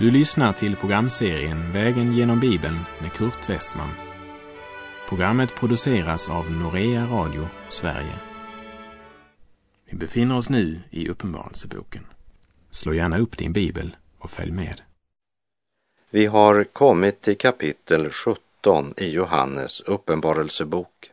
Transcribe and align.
Du 0.00 0.10
lyssnar 0.10 0.52
till 0.52 0.76
programserien 0.76 1.72
Vägen 1.72 2.12
genom 2.12 2.40
Bibeln 2.40 2.78
med 3.00 3.12
Kurt 3.12 3.48
Westman. 3.48 3.90
Programmet 5.08 5.54
produceras 5.54 6.30
av 6.30 6.50
Norea 6.50 7.06
Radio 7.06 7.48
Sverige. 7.68 8.14
Vi 9.90 9.96
befinner 9.96 10.36
oss 10.36 10.50
nu 10.50 10.80
i 10.90 11.08
Uppenbarelseboken. 11.08 12.06
Slå 12.70 12.94
gärna 12.94 13.18
upp 13.18 13.38
din 13.38 13.52
bibel 13.52 13.96
och 14.18 14.30
följ 14.30 14.52
med. 14.52 14.80
Vi 16.10 16.26
har 16.26 16.64
kommit 16.64 17.20
till 17.20 17.38
kapitel 17.38 18.10
17 18.10 18.94
i 18.96 19.10
Johannes 19.10 19.80
uppenbarelsebok. 19.80 21.10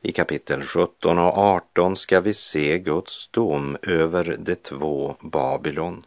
I 0.00 0.12
kapitel 0.12 0.62
17 0.62 1.18
och 1.18 1.38
18 1.38 1.96
ska 1.96 2.20
vi 2.20 2.34
se 2.34 2.78
Guds 2.78 3.28
dom 3.28 3.76
över 3.82 4.36
de 4.38 4.54
två 4.54 5.16
Babylon. 5.20 6.04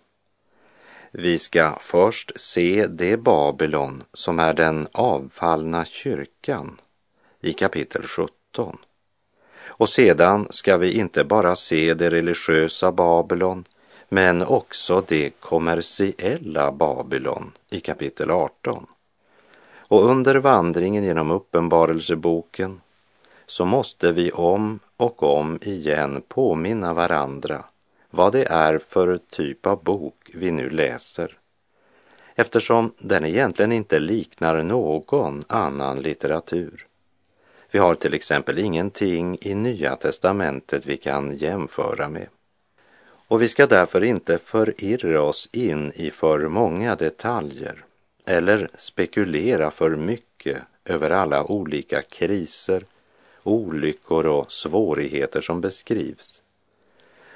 Vi 1.18 1.40
ska 1.40 1.78
först 1.80 2.32
se 2.36 2.88
det 2.88 3.18
Babylon 3.18 4.04
som 4.14 4.40
är 4.40 4.54
den 4.54 4.88
avfallna 4.92 5.86
kyrkan 5.86 6.82
i 7.41 7.54
kapitel 7.54 8.04
17. 8.04 8.78
Och 9.58 9.90
sedan 9.90 10.48
ska 10.50 10.78
vi 10.78 10.91
inte 10.91 11.24
bara 11.24 11.55
se 11.55 11.94
det 11.94 12.10
religiösa 12.10 12.91
Babylon 12.91 13.66
men 14.10 14.41
också 14.41 15.04
det 15.08 15.30
kommersiella 15.30 16.72
Babylon 16.72 17.52
i 17.70 17.80
kapitel 17.80 18.32
18. 18.32 18.88
Och 19.76 20.05
under 20.05 20.36
vandringen 20.36 21.04
genom 21.04 21.32
Uppenbarelseboken 21.32 22.82
så 23.46 23.66
måste 23.66 24.12
vi 24.12 24.32
om 24.32 24.79
och 24.98 25.24
om 25.24 25.60
igen 25.62 26.22
påminna 26.27 26.94
varandra 26.94 27.63
vad 28.16 28.34
det 28.34 28.46
är 28.46 28.77
för 28.77 29.20
typ 29.30 29.66
av 29.66 29.84
bok 29.84 30.32
vi 30.34 30.52
nu 30.52 30.70
läser 30.70 31.38
eftersom 32.35 32.94
den 32.98 33.26
egentligen 33.26 33.72
inte 33.72 33.99
liknar 33.99 34.63
någon 34.63 35.44
annan 35.48 36.02
litteratur. 36.02 36.88
Vi 37.72 37.80
har 37.80 37.96
till 37.96 38.13
exempel 38.13 38.60
ingenting 38.60 39.38
i 39.41 39.55
Nya 39.55 39.96
testamentet 39.96 40.85
vi 40.85 40.98
kan 40.98 41.38
jämföra 41.38 42.10
med. 42.10 42.27
Och 43.27 43.41
vi 43.41 43.48
ska 43.48 43.68
därför 43.68 44.04
inte 44.04 44.38
förirra 44.38 45.22
oss 45.22 45.50
in 45.52 45.91
i 45.96 46.12
för 46.12 46.48
många 46.48 46.96
detaljer 46.96 47.85
eller 48.26 48.70
spekulera 48.77 49.72
för 49.72 49.96
mycket 49.96 50.57
över 50.85 51.12
alla 51.12 51.44
olika 51.44 52.02
kriser, 52.02 52.85
olyckor 53.44 54.26
och 54.26 54.52
svårigheter 54.52 55.41
som 55.41 55.62
beskrivs. 55.62 56.41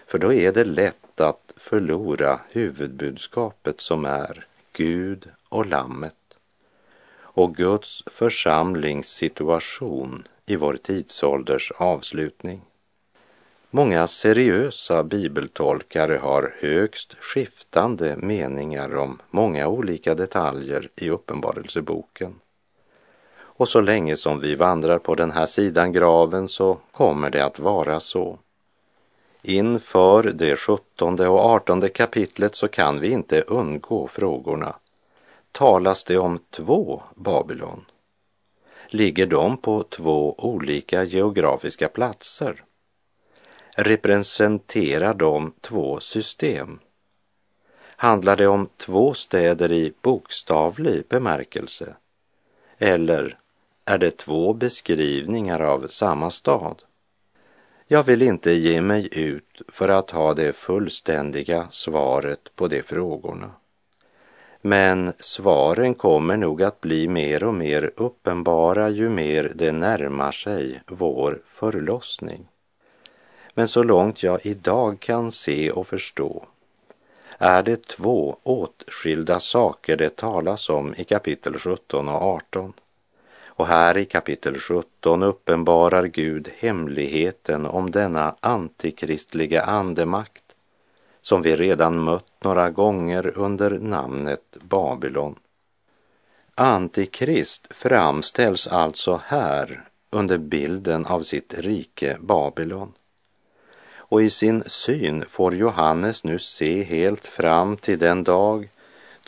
För 0.10 0.18
då 0.18 0.34
är 0.34 0.52
det 0.52 0.64
lätt 0.64 1.22
att 1.22 1.54
förlora 1.58 2.40
huvudbudskapet 2.50 3.82
som 3.82 4.06
är 4.06 4.46
Gud 4.74 5.30
och 5.50 5.66
Lammet 5.66 6.16
och 7.20 7.56
Guds 7.56 8.04
församlingssituation 8.06 10.28
i 10.46 10.56
vår 10.56 10.74
tidsålders 10.74 11.72
avslutning. 11.78 12.62
Många 13.70 14.08
seriösa 14.08 15.04
bibeltolkare 15.04 16.18
har 16.18 16.56
högst 16.60 17.16
skiftande 17.20 18.18
meningar 18.18 18.96
om 18.96 19.22
många 19.30 19.68
olika 19.68 20.16
detaljer 20.16 20.90
i 20.96 21.10
Uppenbarelseboken. 21.10 22.36
Och 23.38 23.68
så 23.68 23.82
länge 23.82 24.18
som 24.18 24.40
vi 24.40 24.56
vandrar 24.56 25.00
på 25.00 25.16
den 25.16 25.32
här 25.32 25.46
sidan 25.46 25.92
graven 25.92 26.48
så 26.48 26.78
kommer 26.92 27.30
det 27.30 27.46
att 27.46 27.60
vara 27.60 28.00
så. 28.00 28.40
Inför 29.42 30.24
det 30.24 30.56
sjuttonde 30.56 31.28
och 31.28 31.40
artonde 31.40 31.90
kapitlet 31.90 32.56
så 32.56 32.68
kan 32.68 33.00
vi 33.00 33.12
inte 33.12 33.42
undgå 33.42 34.08
frågorna. 34.08 34.76
Talas 35.52 36.04
det 36.04 36.18
om 36.18 36.40
två 36.50 37.04
Babylon? 37.16 37.86
Ligger 38.88 39.26
de 39.26 39.58
på 39.58 39.84
två 39.84 40.36
olika 40.38 41.04
geografiska 41.04 41.90
platser? 41.90 42.64
Representerar 43.76 45.14
de 45.14 45.54
två 45.62 46.00
system? 46.00 46.80
Handlar 47.96 48.36
det 48.36 48.48
om 48.48 48.70
två 48.78 49.14
städer 49.14 49.72
i 49.72 49.94
bokstavlig 50.02 51.04
bemärkelse? 51.10 51.96
Eller 52.78 53.38
är 53.86 53.98
det 53.98 54.18
två 54.18 54.54
beskrivningar 54.54 55.60
av 55.60 55.88
samma 55.88 56.32
stad? 56.32 56.84
Jag 57.92 58.04
vill 58.04 58.22
inte 58.22 58.52
ge 58.52 58.82
mig 58.82 59.10
ut 59.12 59.62
för 59.68 59.90
att 59.90 60.12
ha 60.12 60.34
det 60.34 60.56
fullständiga 60.56 61.68
svaret 61.72 62.56
på 62.56 62.68
de 62.68 62.84
frågorna. 62.84 63.52
Men 64.62 65.14
svaren 65.20 65.94
kommer 65.96 66.38
nog 66.38 66.64
att 66.64 66.82
bli 66.82 67.08
mer 67.08 67.44
och 67.44 67.54
mer 67.54 67.92
uppenbara 67.96 68.90
ju 68.90 69.10
mer 69.10 69.52
det 69.56 69.72
närmar 69.72 70.32
sig 70.32 70.82
vår 70.88 71.42
förlossning. 71.46 72.48
Men 73.54 73.68
så 73.68 73.84
långt 73.84 74.24
jag 74.24 74.46
idag 74.46 75.00
kan 75.00 75.32
se 75.32 75.72
och 75.72 75.88
förstå 75.88 76.46
är 77.38 77.64
det 77.64 77.88
två 77.88 78.38
åtskilda 78.44 79.40
saker 79.40 79.98
det 79.98 80.16
talas 80.16 80.70
om 80.70 80.94
i 80.98 81.04
kapitel 81.04 81.54
17 81.54 82.10
och 82.10 82.22
18. 82.22 82.74
Och 83.60 83.68
här 83.68 83.98
i 83.98 84.06
kapitel 84.06 84.58
17 84.58 85.24
uppenbarar 85.24 86.06
Gud 86.06 86.52
hemligheten 86.58 87.66
om 87.66 87.92
denna 87.92 88.36
antikristliga 88.40 89.64
andemakt 89.64 90.44
som 91.22 91.42
vi 91.42 91.56
redan 91.56 92.04
mött 92.04 92.44
några 92.44 92.70
gånger 92.70 93.38
under 93.38 93.80
namnet 93.80 94.58
Babylon. 94.62 95.36
Antikrist 96.56 97.68
framställs 97.70 98.68
alltså 98.68 99.22
här 99.26 99.84
under 100.10 100.38
bilden 100.38 101.06
av 101.06 101.24
sitt 101.24 101.54
rike 101.58 102.18
Babylon. 102.20 102.94
Och 103.94 104.22
i 104.22 104.30
sin 104.30 104.64
syn 104.68 105.26
får 105.28 105.56
Johannes 105.56 106.24
nu 106.24 106.40
se 106.40 106.84
helt 106.84 107.26
fram 107.26 107.78
till 107.78 108.00
den 108.00 108.24
dag 108.24 108.70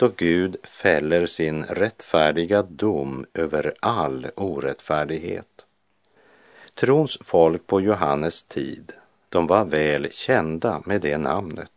då 0.02 0.12
Gud 0.16 0.56
fäller 0.62 1.26
sin 1.26 1.64
rättfärdiga 1.64 2.62
dom 2.62 3.26
över 3.34 3.74
all 3.80 4.30
orättfärdighet. 4.36 5.66
Trons 6.74 7.18
folk 7.20 7.66
på 7.66 7.80
Johannes 7.80 8.42
tid, 8.42 8.92
de 9.28 9.46
var 9.46 9.64
väl 9.64 10.12
kända 10.12 10.82
med 10.84 11.00
det 11.00 11.18
namnet. 11.18 11.72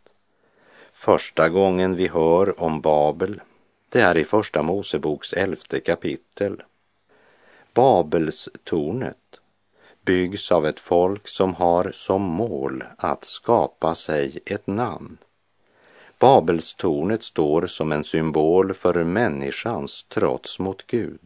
Första 0.92 1.48
gången 1.48 1.96
vi 1.96 2.08
hör 2.08 2.60
om 2.60 2.80
Babel, 2.80 3.40
det 3.88 4.00
är 4.00 4.16
i 4.16 4.24
Första 4.24 4.62
Moseboks 4.62 5.32
elfte 5.32 5.80
kapitel. 5.80 6.62
Babels 7.74 8.48
tornet 8.64 9.40
byggs 10.04 10.52
av 10.52 10.66
ett 10.66 10.80
folk 10.80 11.28
som 11.28 11.54
har 11.54 11.90
som 11.94 12.22
mål 12.22 12.84
att 12.98 13.24
skapa 13.24 13.94
sig 13.94 14.38
ett 14.46 14.66
namn. 14.66 15.18
Babelstornet 16.18 17.22
står 17.22 17.66
som 17.66 17.92
en 17.92 18.04
symbol 18.04 18.74
för 18.74 19.04
människans 19.04 20.06
trots 20.08 20.58
mot 20.58 20.86
Gud. 20.86 21.20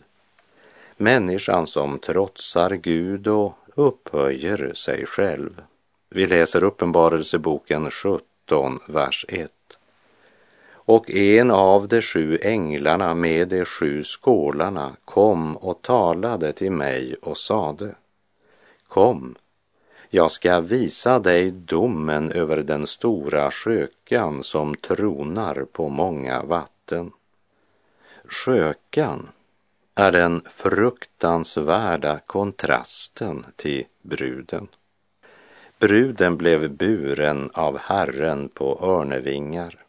Människan 0.96 1.66
som 1.66 1.98
trotsar 1.98 2.70
Gud 2.70 3.26
och 3.26 3.54
upphöjer 3.74 4.72
sig 4.74 5.06
själv. 5.06 5.62
Vi 6.08 6.26
läser 6.26 6.64
Uppenbarelseboken 6.64 7.90
17, 7.90 8.78
vers 8.88 9.26
1. 9.28 9.50
Och 10.72 11.10
en 11.10 11.50
av 11.50 11.88
de 11.88 12.02
sju 12.02 12.38
änglarna 12.42 13.14
med 13.14 13.48
de 13.48 13.64
sju 13.64 14.04
skålarna 14.04 14.96
kom 15.04 15.56
och 15.56 15.82
talade 15.82 16.52
till 16.52 16.72
mig 16.72 17.14
och 17.22 17.36
sade 17.36 17.94
Kom, 18.88 19.34
jag 20.12 20.30
ska 20.30 20.60
visa 20.60 21.18
dig 21.18 21.50
domen 21.50 22.32
över 22.32 22.56
den 22.62 22.86
stora 22.86 23.50
skökan 23.50 24.42
som 24.42 24.74
tronar 24.74 25.66
på 25.72 25.88
många 25.88 26.42
vatten. 26.42 27.12
Skökan 28.24 29.28
är 29.94 30.12
den 30.12 30.42
fruktansvärda 30.50 32.18
kontrasten 32.18 33.46
till 33.56 33.84
bruden. 34.02 34.68
Bruden 35.78 36.36
blev 36.36 36.70
buren 36.70 37.50
av 37.54 37.78
Herren 37.78 38.48
på 38.48 38.78
örnevingar. 38.82 39.84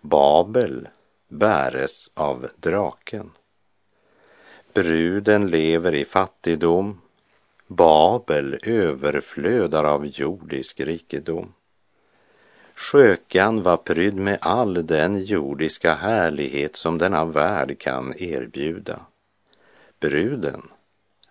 Babel 0.00 0.88
bäres 1.28 2.10
av 2.14 2.48
draken. 2.56 3.30
Bruden 4.72 5.46
lever 5.46 5.94
i 5.94 6.04
fattigdom 6.04 7.00
Babel 7.70 8.58
överflödar 8.62 9.84
av 9.84 10.06
jordisk 10.06 10.80
rikedom. 10.80 11.52
Skökan 12.74 13.62
var 13.62 13.76
prydd 13.76 14.16
med 14.16 14.38
all 14.40 14.86
den 14.86 15.24
jordiska 15.24 15.94
härlighet 15.94 16.76
som 16.76 16.98
denna 16.98 17.24
värld 17.24 17.78
kan 17.78 18.14
erbjuda. 18.18 19.00
Bruden 20.00 20.62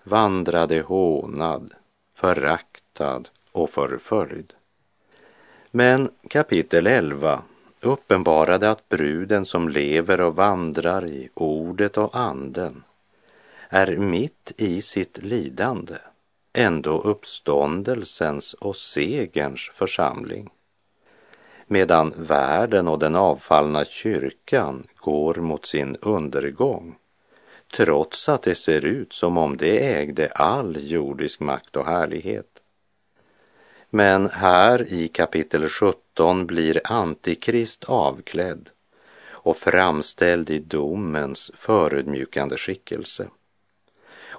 vandrade 0.03 0.81
hånad, 0.81 1.73
föraktad 2.15 3.23
och 3.51 3.69
förföljd. 3.69 4.53
Men 5.71 6.09
kapitel 6.29 6.87
11 6.87 7.41
uppenbarade 7.81 8.69
att 8.69 8.89
bruden 8.89 9.45
som 9.45 9.69
lever 9.69 10.21
och 10.21 10.35
vandrar 10.35 11.05
i 11.05 11.29
ordet 11.33 11.97
och 11.97 12.15
anden 12.15 12.83
är 13.69 13.97
mitt 13.97 14.51
i 14.57 14.81
sitt 14.81 15.17
lidande 15.17 15.95
ändå 16.57 17.01
uppståndelsens 17.01 18.53
och 18.53 18.75
segerns 18.75 19.69
församling. 19.73 20.49
Medan 21.67 22.13
världen 22.17 22.87
och 22.87 22.99
den 22.99 23.15
avfallna 23.15 23.85
kyrkan 23.85 24.87
går 24.95 25.35
mot 25.35 25.65
sin 25.65 25.95
undergång 26.01 26.95
trots 27.73 28.29
att 28.29 28.41
det 28.41 28.55
ser 28.55 28.85
ut 28.85 29.13
som 29.13 29.37
om 29.37 29.57
det 29.57 29.95
ägde 29.95 30.27
all 30.27 30.77
jordisk 30.79 31.39
makt 31.39 31.75
och 31.75 31.85
härlighet. 31.85 32.59
Men 33.89 34.29
här 34.29 34.93
i 34.93 35.07
kapitel 35.07 35.69
17 35.69 36.47
blir 36.47 36.81
Antikrist 36.83 37.83
avklädd 37.83 38.69
och 39.29 39.57
framställd 39.57 40.49
i 40.49 40.59
domens 40.59 41.51
förödmjukande 41.53 42.57
skickelse. 42.57 43.27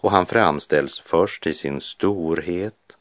Och 0.01 0.11
han 0.11 0.27
framställs 0.27 0.99
först 0.99 1.47
i 1.47 1.55
sin 1.55 1.81
storhet 1.81 2.97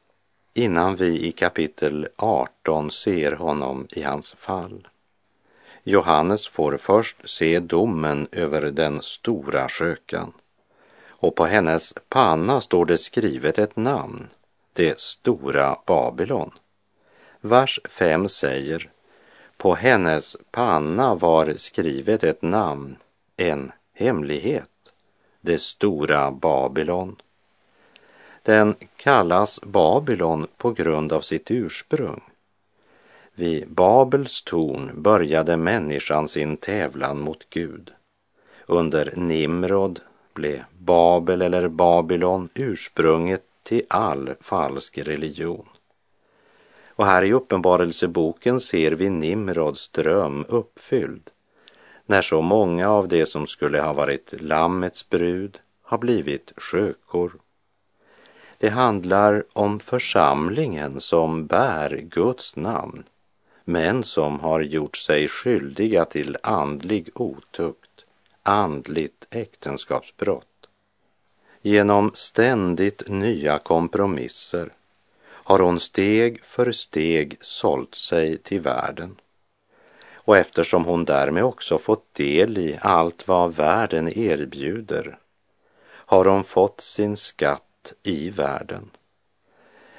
innan 0.53 0.95
vi 0.95 1.27
i 1.27 1.31
kapitel 1.31 2.07
18 2.15 2.91
ser 2.91 3.31
honom 3.31 3.87
i 3.89 4.01
hans 4.01 4.33
fall. 4.33 4.87
Johannes 5.83 6.47
får 6.47 6.77
först 6.77 7.29
se 7.29 7.59
domen 7.59 8.27
över 8.31 8.61
den 8.61 9.01
stora 9.01 9.69
skökan 9.69 10.33
och 11.19 11.35
på 11.35 11.45
hennes 11.45 11.93
panna 12.09 12.61
står 12.61 12.85
det 12.85 12.97
skrivet 12.97 13.59
ett 13.59 13.75
namn, 13.75 14.27
det 14.73 14.99
stora 14.99 15.77
Babylon. 15.85 16.51
Vers 17.41 17.79
5 17.89 18.29
säger 18.29 18.89
på 19.57 19.75
hennes 19.75 20.37
panna 20.51 21.15
var 21.15 21.53
skrivet 21.57 22.23
ett 22.23 22.41
namn, 22.41 22.97
en 23.37 23.71
hemlighet, 23.93 24.69
det 25.47 25.61
stora 25.61 26.31
Babylon. 26.31 27.15
Den 28.43 28.75
kallas 28.97 29.61
Babylon 29.61 30.47
på 30.57 30.71
grund 30.71 31.13
av 31.13 31.21
sitt 31.21 31.51
ursprung. 31.51 32.21
Vid 33.35 33.69
Babels 33.69 34.41
torn 34.43 34.91
började 35.01 35.57
människan 35.57 36.27
sin 36.27 36.57
tävlan 36.57 37.19
mot 37.19 37.49
Gud. 37.49 37.91
Under 38.65 39.13
Nimrod 39.15 39.99
blev 40.33 40.63
Babel 40.77 41.41
eller 41.41 41.67
Babylon 41.67 42.49
ursprunget 42.53 43.43
till 43.63 43.85
all 43.87 44.33
falsk 44.39 44.97
religion. 44.97 45.65
Och 46.87 47.05
här 47.05 47.23
i 47.23 47.33
Uppenbarelseboken 47.33 48.59
ser 48.59 48.91
vi 48.91 49.09
Nimrods 49.09 49.89
dröm 49.89 50.45
uppfylld 50.49 51.29
när 52.07 52.21
så 52.21 52.41
många 52.41 52.89
av 52.89 53.07
de 53.07 53.25
som 53.25 53.47
skulle 53.47 53.81
ha 53.81 53.93
varit 53.93 54.33
Lammets 54.41 55.09
brud 55.09 55.59
har 55.81 55.97
blivit 55.97 56.53
skökor. 56.57 57.31
Det 58.57 58.69
handlar 58.69 59.43
om 59.53 59.79
församlingen 59.79 61.01
som 61.01 61.47
bär 61.47 61.97
Guds 62.09 62.55
namn 62.55 63.03
men 63.69 64.03
som 64.03 64.39
har 64.39 64.61
gjort 64.61 64.97
sig 64.97 65.27
skyldiga 65.27 66.05
till 66.05 66.37
andlig 66.43 67.09
otukt, 67.13 68.05
andligt 68.43 69.27
äktenskapsbrott. 69.29 70.67
Genom 71.61 72.11
ständigt 72.13 73.09
nya 73.09 73.59
kompromisser 73.59 74.69
har 75.27 75.59
hon 75.59 75.79
steg 75.79 76.45
för 76.45 76.71
steg 76.71 77.37
sålt 77.41 77.95
sig 77.95 78.37
till 78.37 78.61
världen. 78.61 79.15
Och 80.27 80.37
eftersom 80.37 80.85
hon 80.85 81.05
därmed 81.05 81.43
också 81.43 81.77
fått 81.77 82.13
del 82.13 82.57
i 82.57 82.79
allt 82.81 83.27
vad 83.27 83.55
världen 83.55 84.19
erbjuder 84.19 85.19
har 85.89 86.25
hon 86.25 86.43
fått 86.43 86.81
sin 86.81 87.17
skatt 87.17 87.93
i 88.03 88.29
världen. 88.29 88.89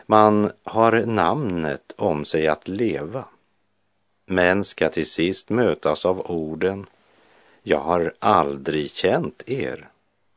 Man 0.07 0.51
har 0.63 1.07
namnet 1.07 1.93
om 1.97 2.25
sig 2.25 2.49
att 2.49 2.69
leva 2.69 3.25
men 4.27 4.65
ska 4.65 4.89
till 4.89 5.11
sist 5.11 5.49
mötas 5.49 6.07
av 6.07 6.31
orden 6.31 6.87
Jag 7.63 7.81
har 7.81 8.15
aldrig 8.19 8.91
känt 8.91 9.43
er. 9.47 9.89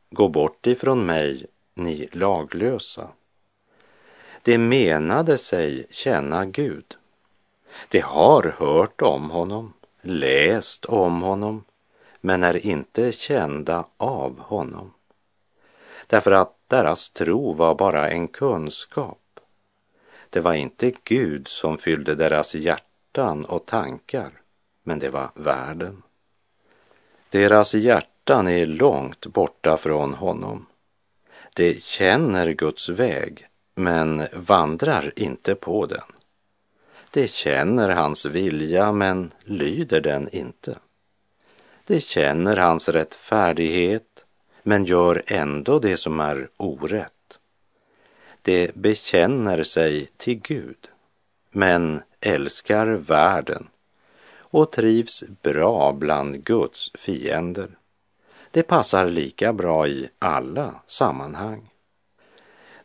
Gå 0.09 0.27
bort 0.27 0.67
ifrån 0.67 1.05
mig, 1.05 1.45
ni 1.73 2.09
laglösa. 2.11 3.07
Det 4.41 4.57
menade 4.57 5.37
sig 5.37 5.85
känna 5.89 6.45
Gud. 6.45 6.97
Det 7.89 7.99
har 7.99 8.55
hört 8.57 9.01
om 9.01 9.29
honom, 9.29 9.73
läst 10.01 10.85
om 10.85 11.21
honom, 11.21 11.63
men 12.21 12.43
är 12.43 12.65
inte 12.65 13.11
kända 13.11 13.85
av 13.97 14.39
honom. 14.39 14.93
Därför 16.07 16.31
att 16.31 16.55
deras 16.67 17.09
tro 17.09 17.53
var 17.53 17.75
bara 17.75 18.09
en 18.09 18.27
kunskap. 18.27 19.39
Det 20.29 20.39
var 20.39 20.53
inte 20.53 20.93
Gud 21.03 21.47
som 21.47 21.77
fyllde 21.77 22.15
deras 22.15 22.55
hjärtan 22.55 23.45
och 23.45 23.65
tankar, 23.65 24.31
men 24.83 24.99
det 24.99 25.09
var 25.09 25.31
världen. 25.35 26.03
Deras 27.29 27.73
hjärtan 27.73 28.47
är 28.47 28.65
långt 28.65 29.25
borta 29.25 29.77
från 29.77 30.13
honom. 30.13 30.65
De 31.55 31.81
känner 31.81 32.51
Guds 32.51 32.89
väg, 32.89 33.47
men 33.75 34.27
vandrar 34.33 35.13
inte 35.15 35.55
på 35.55 35.85
den. 35.85 36.20
De 37.13 37.27
känner 37.27 37.89
hans 37.89 38.25
vilja, 38.25 38.91
men 38.91 39.33
lyder 39.43 40.01
den 40.01 40.29
inte. 40.29 40.77
De 41.87 41.99
känner 41.99 42.57
hans 42.57 42.89
rättfärdighet, 42.89 44.25
men 44.63 44.85
gör 44.85 45.23
ändå 45.27 45.79
det 45.79 45.97
som 45.97 46.19
är 46.19 46.49
orätt. 46.57 47.39
De 48.41 48.71
bekänner 48.73 49.63
sig 49.63 50.09
till 50.17 50.39
Gud, 50.39 50.89
men 51.51 52.01
älskar 52.19 52.87
världen 52.87 53.67
och 54.33 54.71
trivs 54.71 55.23
bra 55.41 55.93
bland 55.93 56.45
Guds 56.45 56.91
fiender. 56.93 57.69
Det 58.51 58.63
passar 58.63 59.05
lika 59.05 59.53
bra 59.53 59.87
i 59.87 60.09
alla 60.19 60.81
sammanhang. 60.87 61.70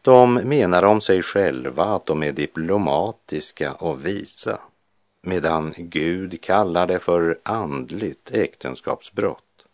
De 0.06 0.34
menar 0.34 0.82
om 0.82 1.00
sig 1.00 1.22
själva 1.22 1.84
att 1.84 2.06
de 2.06 2.22
är 2.22 2.32
diplomatiska 2.32 3.72
och 3.72 4.06
visa, 4.06 4.58
medan 5.22 5.75
Gud 5.76 6.40
kallar 6.40 6.86
det 6.86 6.98
för 6.98 7.38
andligt 7.42 8.30
äktenskapsbrott. 8.30 9.66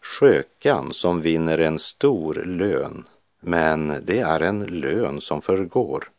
Skökan 0.00 0.92
som 0.92 1.20
vinner 1.20 1.58
en 1.58 1.78
stor 1.78 2.34
lön, 2.34 3.04
men 3.40 4.02
det 4.04 4.18
är 4.18 4.40
en 4.40 4.66
lön 4.66 5.20
som 5.20 5.42
förgår. 5.42 6.10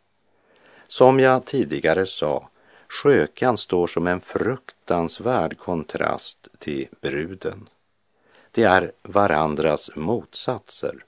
Som 0.87 1.19
jag 1.19 1.45
tidigare 1.45 2.05
sa, 2.05 2.49
skökan 2.87 3.57
står 3.57 3.87
som 3.87 4.07
en 4.07 4.21
fruktansvärd 4.21 5.57
kontrast 5.57 6.47
till 6.57 6.87
bruden. 7.01 7.67
Det 8.51 8.63
är 8.63 8.91
varandras 9.01 9.91
motsatser. 9.95 11.03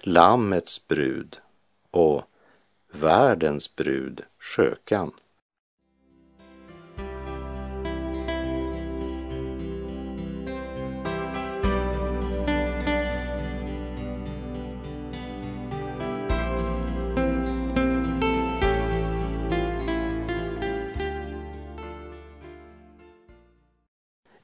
Lammets 0.00 0.88
brud 0.88 1.40
och 1.90 2.22
världens 2.92 3.76
brud 3.76 4.20
skökan. 4.38 5.12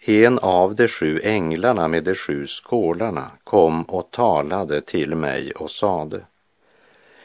En 0.07 0.39
av 0.39 0.75
de 0.75 0.89
sju 0.89 1.21
änglarna 1.23 1.89
med 1.89 2.05
de 2.05 2.15
sju 2.15 2.47
skålarna 2.47 3.31
kom 3.45 3.83
och 3.83 4.11
talade 4.11 4.81
till 4.81 5.15
mig 5.15 5.53
och 5.53 5.71
sade 5.71 6.25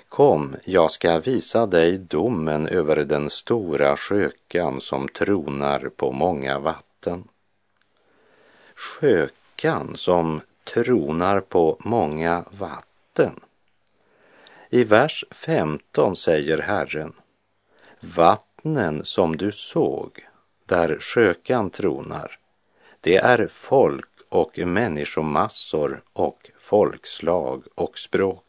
Kom, 0.10 0.56
jag 0.64 0.92
ska 0.92 1.20
visa 1.20 1.66
dig 1.66 1.98
domen 1.98 2.68
över 2.68 2.96
den 2.96 3.30
stora 3.30 3.98
skökan 3.98 4.82
som 4.82 5.08
tronar 5.08 5.80
på 5.80 6.12
många 6.12 6.60
vatten. 6.60 7.28
Skökan 8.76 9.98
som 9.98 10.42
tronar 10.74 11.40
på 11.40 11.78
många 11.80 12.46
vatten. 12.52 13.40
I 14.70 14.84
vers 14.84 15.26
15 15.32 16.16
säger 16.16 16.58
Herren, 16.58 17.14
vattnen 18.00 19.06
som 19.06 19.38
du 19.38 19.52
såg, 19.52 20.28
där 20.66 20.98
skökan 21.00 21.70
tronar, 21.70 22.40
det 23.02 23.18
är 23.18 23.48
folk 23.48 24.10
och 24.30 24.58
människomassor 24.58 26.04
och 26.14 26.52
folkslag 26.58 27.64
och 27.76 28.00
språk. 28.00 28.49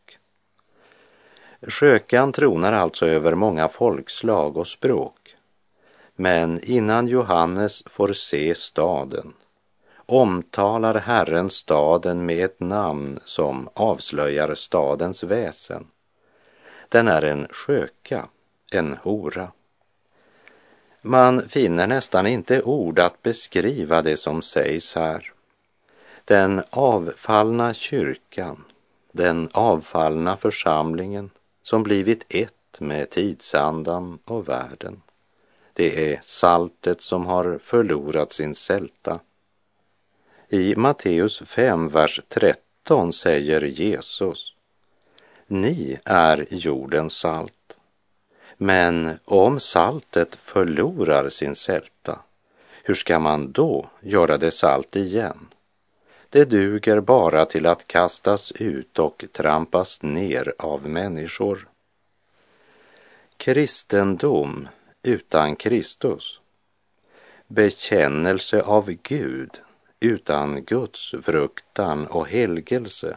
Skökan 1.67 2.33
tronar 2.33 2.73
alltså 2.73 3.07
över 3.07 3.35
många 3.35 3.69
folkslag 3.69 4.57
och 4.57 4.67
språk. 4.67 5.37
Men 6.17 6.61
innan 6.65 7.09
Johannes 7.09 7.83
får 7.87 8.13
se 8.13 8.55
staden 8.55 9.33
omtalar 10.11 10.95
Herren 10.95 11.51
staden 11.51 12.27
med 12.27 12.45
ett 12.45 12.61
namn 12.61 13.21
som 13.25 13.69
avslöjar 13.75 14.55
stadens 14.55 15.23
väsen. 15.23 15.87
Den 16.89 17.09
är 17.09 17.23
en 17.23 17.49
sköka, 17.51 18.29
en 18.73 18.97
hora. 19.03 19.53
Man 21.03 21.49
finner 21.49 21.87
nästan 21.87 22.27
inte 22.27 22.63
ord 22.63 22.99
att 22.99 23.23
beskriva 23.23 24.03
det 24.03 24.17
som 24.17 24.43
sägs 24.43 24.95
här. 24.95 25.33
Den 26.25 26.63
avfallna 26.71 27.75
kyrkan, 27.75 28.65
den 29.13 29.49
avfallna 29.53 30.37
församlingen 30.37 31.31
som 31.63 31.83
blivit 31.83 32.27
ett 32.29 32.81
med 32.81 33.11
tidsandan 33.11 34.19
och 34.25 34.49
världen. 34.49 35.03
Det 35.73 36.13
är 36.13 36.21
saltet 36.23 37.01
som 37.01 37.27
har 37.27 37.59
förlorat 37.59 38.33
sin 38.33 38.55
sälta. 38.55 39.21
I 40.49 40.77
Matteus 40.77 41.43
5, 41.47 41.89
vers 41.89 42.21
13 42.29 43.13
säger 43.13 43.63
Jesus 43.63 44.55
Ni 45.47 45.99
är 46.05 46.47
jordens 46.51 47.15
salt. 47.15 47.77
Men 48.57 49.19
om 49.25 49.61
saltet 49.61 50.35
förlorar 50.35 51.29
sin 51.29 51.57
sälta, 51.57 52.19
hur 52.83 52.95
ska 52.95 53.19
man 53.19 53.53
då 53.53 53.87
göra 54.01 54.39
det 54.39 54.51
salt 54.51 54.97
igen? 54.97 55.49
Det 56.33 56.45
duger 56.45 57.01
bara 57.01 57.47
till 57.47 57.67
att 57.67 57.89
kastas 57.89 58.53
ut 58.53 58.99
och 58.99 59.25
trampas 59.33 60.03
ner 60.03 60.55
av 60.59 60.89
människor. 60.89 61.69
Kristendom 63.37 64.69
utan 65.03 65.57
Kristus. 65.57 66.41
Bekännelse 67.47 68.63
av 68.63 68.91
Gud 69.03 69.61
utan 70.01 70.65
Guds 70.65 71.15
fruktan 71.23 72.07
och 72.07 72.29
helgelse. 72.29 73.17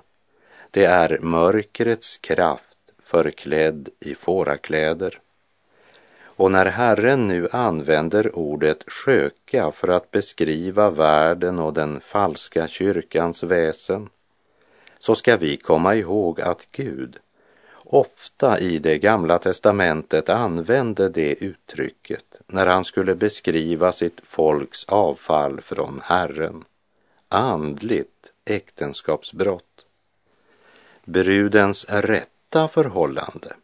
Det 0.72 0.86
är 0.86 1.20
mörkrets 1.20 2.18
kraft 2.18 2.78
förklädd 3.04 3.90
i 4.00 4.16
fårakläder. 4.16 5.20
Och 6.36 6.52
när 6.52 6.66
Herren 6.66 7.28
nu 7.28 7.48
använder 7.52 8.36
ordet 8.36 8.84
sköka 8.88 9.72
för 9.72 9.88
att 9.88 10.12
beskriva 10.12 10.90
världen 10.90 11.60
och 11.60 11.74
den 11.74 12.00
falska 12.00 12.68
kyrkans 12.68 13.44
väsen 13.44 14.10
så 15.00 15.16
ska 15.16 15.38
vi 15.38 15.58
komma 15.58 15.96
ihåg 15.96 16.42
att 16.42 16.68
Gud 16.72 17.20
ofta 17.86 18.60
i 18.60 18.78
det 18.78 18.98
gamla 18.98 19.40
testamentet 19.40 20.30
använde 20.30 21.10
det 21.10 21.34
uttrycket 21.34 22.42
när 22.48 22.66
han 22.66 22.86
skulle 22.86 23.16
beskriva 23.16 23.92
sitt 23.92 24.20
folks 24.24 24.86
avfall 24.86 25.62
från 25.62 26.02
Herren. 26.04 26.64
Andligt 27.30 28.34
äktenskapsbrott. 28.46 29.86
Brudens 31.06 31.86
rätta 31.90 32.68
förhållande 32.68 33.56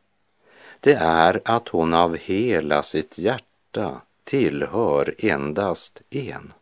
det 0.80 0.94
är 0.94 1.42
att 1.46 1.70
hon 1.70 1.94
av 1.94 2.18
hela 2.18 2.84
sitt 2.84 3.18
hjärta 3.18 4.02
tillhör 4.24 5.16
endast 5.18 6.02
en. 6.10 6.54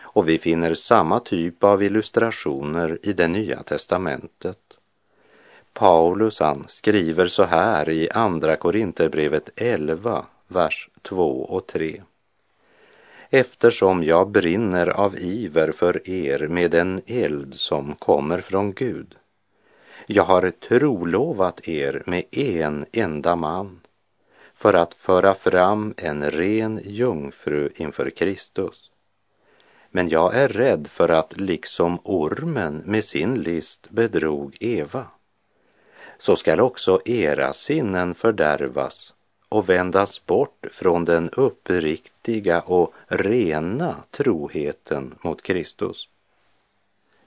Och 0.00 0.28
vi 0.28 0.38
finner 0.38 0.74
samma 0.74 1.20
typ 1.20 1.64
av 1.64 1.82
illustrationer 1.82 2.98
i 3.02 3.12
det 3.12 3.28
nya 3.28 3.62
testamentet. 3.62 4.58
Paulus 5.72 6.40
han 6.40 6.64
skriver 6.68 7.26
så 7.26 7.44
här 7.44 7.88
i 7.88 8.10
Andra 8.10 8.56
Korinterbrevet 8.56 9.50
11, 9.56 10.26
vers 10.48 10.88
2 11.02 11.42
och 11.42 11.66
3. 11.66 12.02
Eftersom 13.30 14.04
jag 14.04 14.30
brinner 14.30 14.88
av 14.88 15.18
iver 15.18 15.72
för 15.72 16.10
er 16.10 16.48
med 16.48 16.74
en 16.74 17.00
eld 17.06 17.54
som 17.54 17.94
kommer 17.94 18.38
från 18.38 18.72
Gud 18.72 19.14
jag 20.06 20.24
har 20.24 20.50
trolovat 20.50 21.68
er 21.68 22.02
med 22.06 22.24
en 22.30 22.86
enda 22.92 23.36
man 23.36 23.80
för 24.54 24.74
att 24.74 24.94
föra 24.94 25.34
fram 25.34 25.94
en 25.96 26.30
ren 26.30 26.80
jungfru 26.84 27.70
inför 27.76 28.10
Kristus. 28.10 28.90
Men 29.90 30.08
jag 30.08 30.34
är 30.34 30.48
rädd 30.48 30.86
för 30.86 31.08
att 31.08 31.40
liksom 31.40 31.98
ormen 32.04 32.82
med 32.86 33.04
sin 33.04 33.34
list 33.34 33.90
bedrog 33.90 34.56
Eva, 34.60 35.06
så 36.18 36.36
skall 36.36 36.60
också 36.60 37.00
era 37.04 37.52
sinnen 37.52 38.14
fördärvas 38.14 39.14
och 39.48 39.68
vändas 39.68 40.26
bort 40.26 40.66
från 40.70 41.04
den 41.04 41.30
uppriktiga 41.30 42.60
och 42.60 42.94
rena 43.06 43.96
troheten 44.10 45.14
mot 45.22 45.42
Kristus. 45.42 46.08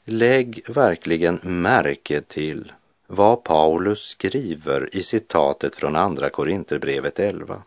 Lägg 0.05 0.61
verkligen 0.69 1.39
märke 1.43 2.21
till 2.21 2.71
vad 3.07 3.43
Paulus 3.43 3.99
skriver 3.99 4.95
i 4.95 5.03
citatet 5.03 5.75
från 5.75 5.95
Andra 5.95 6.29
Korinterbrevet 6.29 7.19
11. 7.19 7.61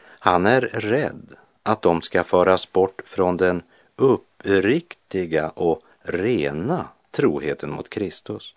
Han 0.00 0.46
är 0.46 0.60
rädd 0.60 1.36
att 1.62 1.82
de 1.82 2.02
ska 2.02 2.24
föras 2.24 2.72
bort 2.72 3.02
från 3.04 3.36
den 3.36 3.62
uppriktiga 3.96 5.48
och 5.48 5.82
rena 6.02 6.88
troheten 7.10 7.70
mot 7.70 7.88
Kristus. 7.88 8.54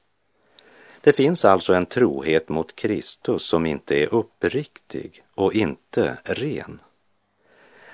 Det 1.01 1.13
finns 1.13 1.45
alltså 1.45 1.73
en 1.73 1.85
trohet 1.85 2.49
mot 2.49 2.75
Kristus 2.75 3.43
som 3.43 3.65
inte 3.65 3.95
är 3.95 4.13
uppriktig 4.13 5.23
och 5.35 5.53
inte 5.53 6.17
ren. 6.23 6.79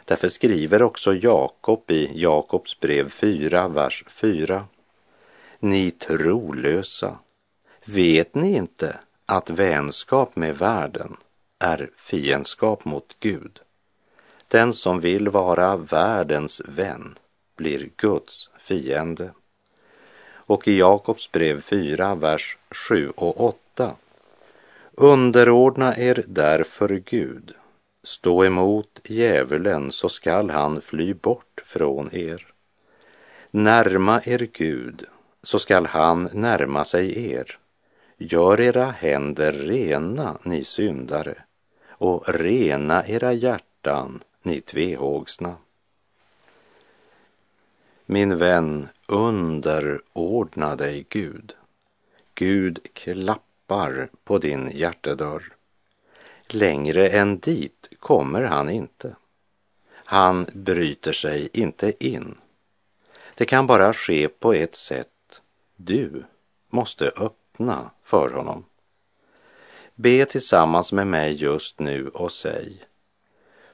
Därför 0.06 0.30
skriver 0.30 0.82
också 0.82 1.14
Jakob 1.14 1.92
i 1.92 2.22
Jakobs 2.22 2.80
brev 2.80 3.10
4, 3.10 3.68
vers 3.68 4.04
4. 4.08 4.66
Ni 5.60 5.92
trolösa, 5.92 7.20
vet 7.86 8.36
ni 8.36 8.56
inte 8.56 9.00
att 9.26 9.50
vänskap 9.50 10.36
med 10.36 10.58
världen 10.58 11.18
är 11.60 11.90
fiendskap 11.96 12.86
mot 12.86 13.16
Gud? 13.20 13.60
Den 14.48 14.74
som 14.74 15.00
vill 15.00 15.30
vara 15.30 15.78
världens 15.78 16.62
vän 16.66 17.18
blir 17.56 17.90
Guds 17.98 18.50
fiende. 18.60 19.32
Och 20.36 20.68
i 20.68 20.78
Jakobs 20.78 21.32
brev 21.32 21.62
4, 21.62 22.16
vers 22.16 22.58
7 22.72 23.10
och 23.16 23.42
8. 23.42 23.96
Underordna 24.92 25.98
er 25.98 26.24
därför 26.28 26.90
Gud 26.90 27.54
Stå 28.08 28.46
emot 28.46 29.00
djävulen 29.04 29.92
så 29.92 30.10
skall 30.10 30.50
han 30.50 30.82
fly 30.82 31.14
bort 31.14 31.62
från 31.66 32.16
er. 32.16 32.48
Närma 33.52 34.22
er 34.26 34.48
Gud 34.54 35.06
så 35.48 35.60
skall 35.60 35.86
han 35.86 36.30
närma 36.34 36.86
sig 36.86 37.32
er. 37.32 37.60
Gör 38.18 38.62
era 38.62 38.86
händer 38.86 39.52
rena, 39.52 40.38
ni 40.44 40.64
syndare, 40.64 41.36
och 41.90 42.30
rena 42.30 43.08
era 43.08 43.34
hjärtan, 43.34 44.24
ni 44.42 44.62
tvehågsna. 44.62 45.56
Min 48.06 48.38
vän, 48.38 48.88
underordna 49.06 50.76
dig 50.76 51.06
Gud. 51.10 51.54
Gud 52.36 52.80
klappar 52.94 54.10
på 54.24 54.38
din 54.38 54.72
hjärtedörr. 54.74 55.54
Längre 56.48 57.10
än 57.10 57.40
dit 57.40 57.90
kommer 58.00 58.42
han 58.42 58.70
inte. 58.70 59.16
Han 59.94 60.46
bryter 60.54 61.12
sig 61.12 61.50
inte 61.54 62.06
in. 62.06 62.38
Det 63.36 63.46
kan 63.46 63.68
bara 63.68 63.94
ske 63.94 64.28
på 64.28 64.54
ett 64.54 64.76
sätt. 64.76 65.10
Du 65.80 66.24
måste 66.70 67.08
öppna 67.08 67.92
för 68.02 68.30
honom. 68.30 68.66
Be 69.96 70.26
tillsammans 70.26 70.92
med 70.92 71.08
mig 71.08 71.34
just 71.34 71.80
nu 71.80 72.08
och 72.08 72.32
säg 72.32 72.84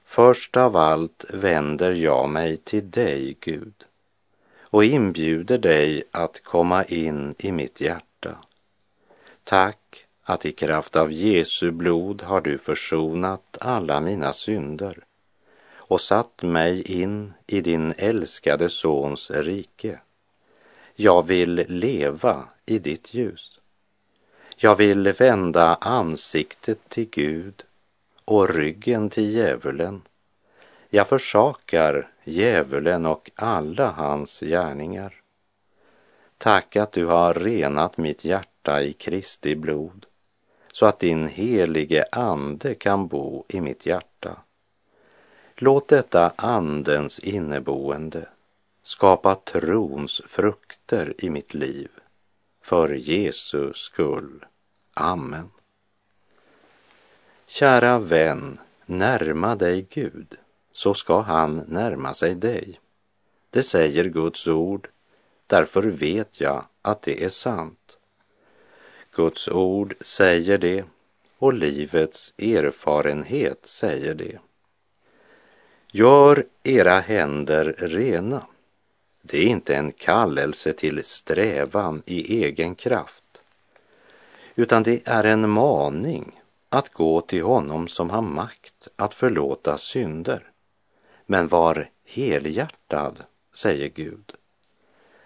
Först 0.03 0.57
av 0.57 0.75
allt 0.75 1.25
vänder 1.29 1.91
jag 1.91 2.29
mig 2.29 2.57
till 2.57 2.91
dig, 2.91 3.37
Gud, 3.39 3.73
och 4.61 4.83
inbjuder 4.83 5.57
dig 5.57 6.03
att 6.11 6.43
komma 6.43 6.83
in 6.83 7.35
i 7.37 7.51
mitt 7.51 7.81
hjärta. 7.81 8.37
Tack 9.43 10.05
att 10.23 10.45
i 10.45 10.51
kraft 10.51 10.95
av 10.95 11.11
Jesu 11.11 11.71
blod 11.71 12.21
har 12.21 12.41
du 12.41 12.57
försonat 12.57 13.57
alla 13.61 14.01
mina 14.01 14.33
synder 14.33 15.03
och 15.73 16.01
satt 16.01 16.41
mig 16.41 16.81
in 16.81 17.33
i 17.47 17.61
din 17.61 17.93
älskade 17.97 18.69
Sons 18.69 19.31
rike. 19.31 19.99
Jag 20.95 21.27
vill 21.27 21.65
leva 21.67 22.47
i 22.65 22.79
ditt 22.79 23.13
ljus. 23.13 23.59
Jag 24.55 24.75
vill 24.75 25.11
vända 25.11 25.77
ansiktet 25.81 26.89
till 26.89 27.09
Gud 27.09 27.63
och 28.25 28.49
ryggen 28.49 29.09
till 29.09 29.33
djävulen. 29.33 30.01
Jag 30.89 31.07
försakar 31.07 32.11
djävulen 32.23 33.05
och 33.05 33.31
alla 33.35 33.91
hans 33.91 34.39
gärningar. 34.39 35.13
Tack 36.37 36.75
att 36.75 36.91
du 36.91 37.05
har 37.05 37.33
renat 37.33 37.97
mitt 37.97 38.25
hjärta 38.25 38.81
i 38.81 38.93
Kristi 38.93 39.55
blod 39.55 40.05
så 40.71 40.85
att 40.85 40.99
din 40.99 41.27
helige 41.27 42.05
ande 42.11 42.75
kan 42.75 43.07
bo 43.07 43.45
i 43.47 43.61
mitt 43.61 43.85
hjärta. 43.85 44.37
Låt 45.55 45.87
detta 45.87 46.33
Andens 46.35 47.19
inneboende 47.19 48.27
skapa 48.83 49.35
trons 49.35 50.21
frukter 50.25 51.13
i 51.17 51.29
mitt 51.29 51.53
liv 51.53 51.89
för 52.61 52.89
Jesu 52.89 53.73
skull. 53.73 54.45
Amen. 54.93 55.49
Kära 57.45 57.99
vän, 57.99 58.59
närma 58.85 59.55
dig 59.55 59.87
Gud, 59.89 60.37
så 60.73 60.93
ska 60.93 61.19
han 61.19 61.57
närma 61.67 62.13
sig 62.13 62.35
dig. 62.35 62.79
Det 63.49 63.63
säger 63.63 64.03
Guds 64.03 64.47
ord, 64.47 64.87
därför 65.47 65.83
vet 65.83 66.41
jag 66.41 66.65
att 66.81 67.01
det 67.01 67.23
är 67.23 67.29
sant. 67.29 67.97
Guds 69.11 69.47
ord 69.47 69.95
säger 70.01 70.57
det 70.57 70.85
och 71.37 71.53
livets 71.53 72.33
erfarenhet 72.37 73.65
säger 73.65 74.13
det. 74.15 74.39
Gör 75.91 76.45
era 76.63 76.99
händer 76.99 77.75
rena. 77.77 78.47
Det 79.25 79.37
är 79.37 79.45
inte 79.45 79.75
en 79.75 79.91
kallelse 79.91 80.73
till 80.73 81.03
strävan 81.03 82.03
i 82.05 82.43
egen 82.43 82.75
kraft, 82.75 83.23
utan 84.55 84.83
det 84.83 85.01
är 85.05 85.23
en 85.23 85.49
maning 85.49 86.39
att 86.69 86.93
gå 86.93 87.21
till 87.21 87.43
honom 87.43 87.87
som 87.87 88.09
har 88.09 88.21
makt 88.21 88.87
att 88.95 89.13
förlåta 89.13 89.77
synder. 89.77 90.51
Men 91.25 91.47
var 91.47 91.89
helhjärtad, 92.05 93.23
säger 93.55 93.89
Gud. 93.89 94.33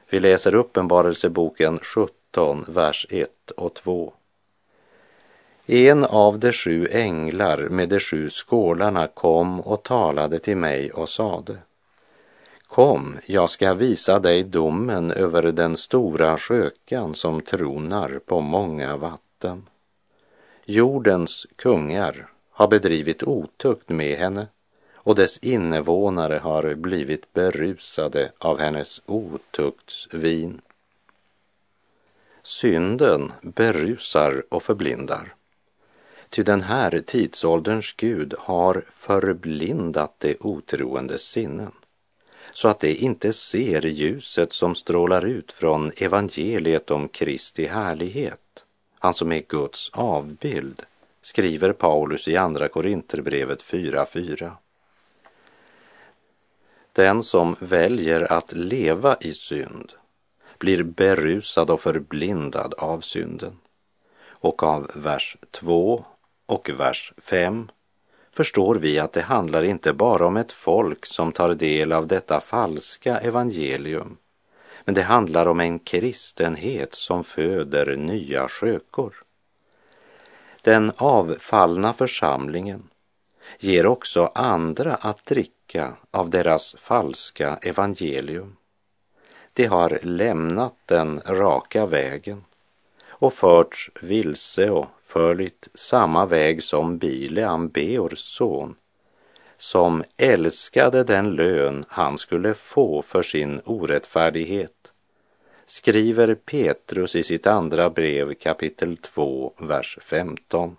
Vi 0.09 0.19
läser 0.19 0.55
Uppenbarelseboken 0.55 1.79
17, 1.79 2.65
vers 2.67 3.07
1 3.09 3.51
och 3.51 3.73
2. 3.73 4.13
En 5.65 6.05
av 6.05 6.39
de 6.39 6.51
sju 6.51 6.87
änglar 6.91 7.57
med 7.57 7.89
de 7.89 7.99
sju 7.99 8.29
skålarna 8.29 9.07
kom 9.07 9.61
och 9.61 9.83
talade 9.83 10.39
till 10.39 10.57
mig 10.57 10.91
och 10.91 11.09
sade 11.09 11.57
Kom, 12.67 13.17
jag 13.25 13.49
ska 13.49 13.73
visa 13.73 14.19
dig 14.19 14.43
domen 14.43 15.11
över 15.11 15.51
den 15.51 15.77
stora 15.77 16.37
skökan 16.37 17.15
som 17.15 17.41
tronar 17.41 18.19
på 18.25 18.41
många 18.41 18.97
vatten. 18.97 19.65
Jordens 20.65 21.47
kungar 21.55 22.27
har 22.51 22.67
bedrivit 22.67 23.23
otukt 23.23 23.89
med 23.89 24.17
henne 24.17 24.47
och 24.93 25.15
dess 25.15 25.37
invånare 25.37 26.37
har 26.37 26.75
blivit 26.75 27.33
berusade 27.33 28.31
av 28.37 28.59
hennes 28.59 29.01
otuktsvin. 29.05 30.61
Synden 32.43 33.31
berusar 33.41 34.43
och 34.49 34.63
förblindar. 34.63 35.33
Ty 36.29 36.43
den 36.43 36.61
här 36.61 37.03
tidsålderns 37.05 37.93
Gud 37.97 38.33
har 38.39 38.85
förblindat 38.89 40.15
det 40.17 40.35
otroendes 40.39 41.21
sinnen 41.21 41.71
så 42.57 42.67
att 42.67 42.79
de 42.79 42.95
inte 42.95 43.33
ser 43.33 43.81
ljuset 43.81 44.53
som 44.53 44.75
strålar 44.75 45.25
ut 45.25 45.51
från 45.51 45.91
evangeliet 45.97 46.91
om 46.91 47.07
Kristi 47.07 47.65
härlighet, 47.65 48.65
han 48.99 49.13
som 49.13 49.31
är 49.31 49.43
Guds 49.47 49.89
avbild, 49.93 50.83
skriver 51.21 51.73
Paulus 51.73 52.27
i 52.27 52.37
Andra 52.37 52.67
Korinterbrevet 52.67 53.63
4.4. 53.63 54.51
Den 56.93 57.23
som 57.23 57.55
väljer 57.59 58.31
att 58.31 58.53
leva 58.53 59.17
i 59.21 59.33
synd 59.33 59.93
blir 60.57 60.83
berusad 60.83 61.69
och 61.69 61.81
förblindad 61.81 62.73
av 62.73 63.01
synden. 63.01 63.57
Och 64.25 64.63
av 64.63 64.91
vers 64.95 65.37
2 65.51 66.05
och 66.45 66.69
vers 66.69 67.13
5 67.17 67.69
förstår 68.37 68.75
vi 68.75 68.99
att 68.99 69.13
det 69.13 69.21
handlar 69.21 69.63
inte 69.63 69.93
bara 69.93 70.25
om 70.25 70.37
ett 70.37 70.51
folk 70.51 71.05
som 71.05 71.31
tar 71.31 71.53
del 71.53 71.91
av 71.91 72.07
detta 72.07 72.39
falska 72.39 73.17
evangelium, 73.19 74.17
men 74.85 74.95
det 74.95 75.01
handlar 75.01 75.45
om 75.45 75.59
en 75.59 75.79
kristenhet 75.79 76.93
som 76.93 77.23
föder 77.23 77.95
nya 77.95 78.47
skökor. 78.47 79.23
Den 80.61 80.91
avfallna 80.97 81.93
församlingen 81.93 82.89
ger 83.59 83.85
också 83.85 84.31
andra 84.35 84.95
att 84.95 85.25
dricka 85.25 85.93
av 86.11 86.29
deras 86.29 86.75
falska 86.77 87.57
evangelium. 87.61 88.55
De 89.53 89.65
har 89.65 89.99
lämnat 90.03 90.75
den 90.85 91.21
raka 91.25 91.85
vägen 91.85 92.43
och 93.19 93.33
förts 93.33 93.89
vilse 94.01 94.69
och 94.69 94.87
följt 95.01 95.67
samma 95.73 96.25
väg 96.25 96.63
som 96.63 96.97
Bileam, 96.97 97.69
Beors 97.69 98.19
son, 98.19 98.75
som 99.57 100.03
älskade 100.17 101.03
den 101.03 101.35
lön 101.35 101.85
han 101.87 102.17
skulle 102.17 102.53
få 102.53 103.01
för 103.01 103.23
sin 103.23 103.61
orättfärdighet, 103.65 104.93
skriver 105.65 106.35
Petrus 106.35 107.15
i 107.15 107.23
sitt 107.23 107.47
andra 107.47 107.89
brev 107.89 108.33
kapitel 108.33 108.97
2, 108.97 109.53
vers 109.57 109.97
15. 110.01 110.75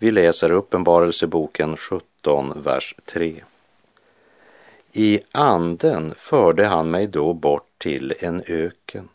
Vi 0.00 0.10
läser 0.10 0.50
Uppenbarelseboken 0.50 1.76
17, 1.76 2.62
vers 2.62 2.94
3. 3.04 3.44
I 4.92 5.20
anden 5.32 6.14
förde 6.16 6.66
han 6.66 6.90
mig 6.90 7.06
då 7.06 7.32
bort 7.32 7.68
till 7.78 8.14
en 8.18 8.42
öken 8.46 9.08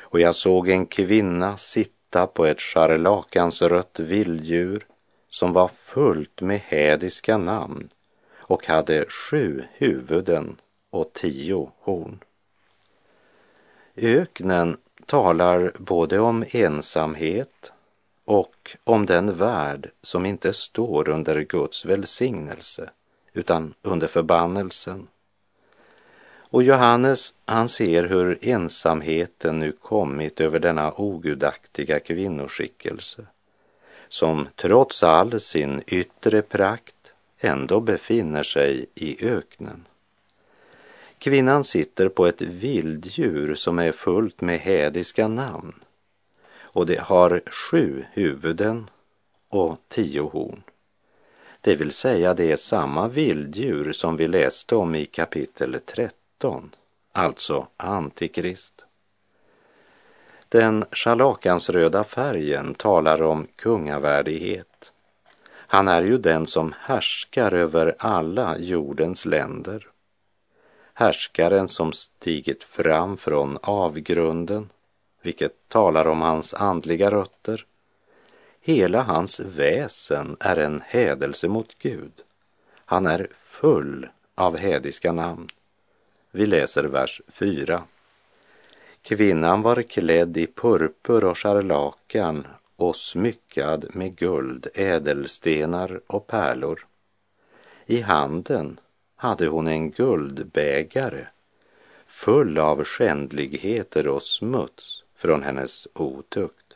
och 0.00 0.20
jag 0.20 0.34
såg 0.34 0.68
en 0.68 0.86
kvinna 0.86 1.56
sitta 1.56 2.26
på 2.26 2.46
ett 2.46 2.60
scharlakansrött 2.60 4.00
vilddjur 4.00 4.86
som 5.30 5.52
var 5.52 5.68
fullt 5.68 6.40
med 6.40 6.60
hädiska 6.60 7.38
namn 7.38 7.88
och 8.36 8.66
hade 8.66 9.04
sju 9.08 9.64
huvuden 9.72 10.56
och 10.90 11.12
tio 11.12 11.70
horn. 11.78 12.18
Öknen 13.96 14.76
talar 15.06 15.72
både 15.78 16.18
om 16.18 16.44
ensamhet 16.50 17.72
och 18.28 18.76
om 18.84 19.06
den 19.06 19.36
värld 19.36 19.90
som 20.02 20.26
inte 20.26 20.52
står 20.52 21.08
under 21.08 21.40
Guds 21.40 21.84
välsignelse 21.84 22.90
utan 23.32 23.74
under 23.82 24.06
förbannelsen. 24.06 25.08
Och 26.50 26.62
Johannes, 26.62 27.34
han 27.44 27.68
ser 27.68 28.04
hur 28.04 28.38
ensamheten 28.40 29.58
nu 29.58 29.72
kommit 29.72 30.40
över 30.40 30.58
denna 30.58 30.92
ogudaktiga 30.92 32.00
kvinnoskickelse 32.00 33.26
som 34.08 34.48
trots 34.56 35.02
all 35.02 35.40
sin 35.40 35.82
yttre 35.86 36.42
prakt 36.42 37.12
ändå 37.38 37.80
befinner 37.80 38.42
sig 38.42 38.86
i 38.94 39.26
öknen. 39.26 39.84
Kvinnan 41.18 41.64
sitter 41.64 42.08
på 42.08 42.26
ett 42.26 42.42
vilddjur 42.42 43.54
som 43.54 43.78
är 43.78 43.92
fullt 43.92 44.40
med 44.40 44.58
hädiska 44.58 45.28
namn 45.28 45.74
och 46.78 46.86
det 46.86 47.00
har 47.00 47.40
sju 47.46 48.04
huvuden 48.12 48.90
och 49.48 49.76
tio 49.88 50.20
horn. 50.20 50.62
Det 51.60 51.74
vill 51.74 51.92
säga 51.92 52.34
det 52.34 52.52
är 52.52 52.56
samma 52.56 53.08
vilddjur 53.08 53.92
som 53.92 54.16
vi 54.16 54.28
läste 54.28 54.74
om 54.74 54.94
i 54.94 55.06
kapitel 55.06 55.80
13, 55.86 56.70
alltså 57.12 57.66
Antikrist. 57.76 58.84
Den 60.48 60.84
schalakansröda 60.92 62.04
färgen 62.04 62.74
talar 62.74 63.22
om 63.22 63.46
kungavärdighet. 63.56 64.92
Han 65.50 65.88
är 65.88 66.02
ju 66.02 66.18
den 66.18 66.46
som 66.46 66.74
härskar 66.80 67.52
över 67.52 67.94
alla 67.98 68.58
jordens 68.58 69.26
länder. 69.26 69.88
Härskaren 70.94 71.68
som 71.68 71.92
stigit 71.92 72.64
fram 72.64 73.16
från 73.16 73.58
avgrunden 73.62 74.68
vilket 75.22 75.68
talar 75.68 76.06
om 76.06 76.20
hans 76.20 76.54
andliga 76.54 77.10
rötter. 77.10 77.66
Hela 78.60 79.02
hans 79.02 79.40
väsen 79.40 80.36
är 80.40 80.56
en 80.56 80.82
hädelse 80.86 81.48
mot 81.48 81.78
Gud. 81.78 82.12
Han 82.84 83.06
är 83.06 83.28
full 83.44 84.08
av 84.34 84.56
hädiska 84.56 85.12
namn. 85.12 85.48
Vi 86.30 86.46
läser 86.46 86.84
vers 86.84 87.20
4. 87.28 87.82
Kvinnan 89.02 89.62
var 89.62 89.82
klädd 89.82 90.36
i 90.36 90.46
purpur 90.46 91.24
och 91.24 91.38
scharlakan 91.38 92.46
och 92.76 92.96
smyckad 92.96 93.86
med 93.92 94.16
guld, 94.16 94.66
ädelstenar 94.74 96.00
och 96.06 96.26
pärlor. 96.26 96.86
I 97.86 98.00
handen 98.00 98.80
hade 99.16 99.46
hon 99.46 99.66
en 99.66 99.90
guldbägare 99.90 101.26
full 102.06 102.58
av 102.58 102.84
skändligheter 102.84 104.06
och 104.06 104.22
smuts 104.22 104.97
från 105.18 105.42
hennes 105.42 105.88
otukt. 105.94 106.74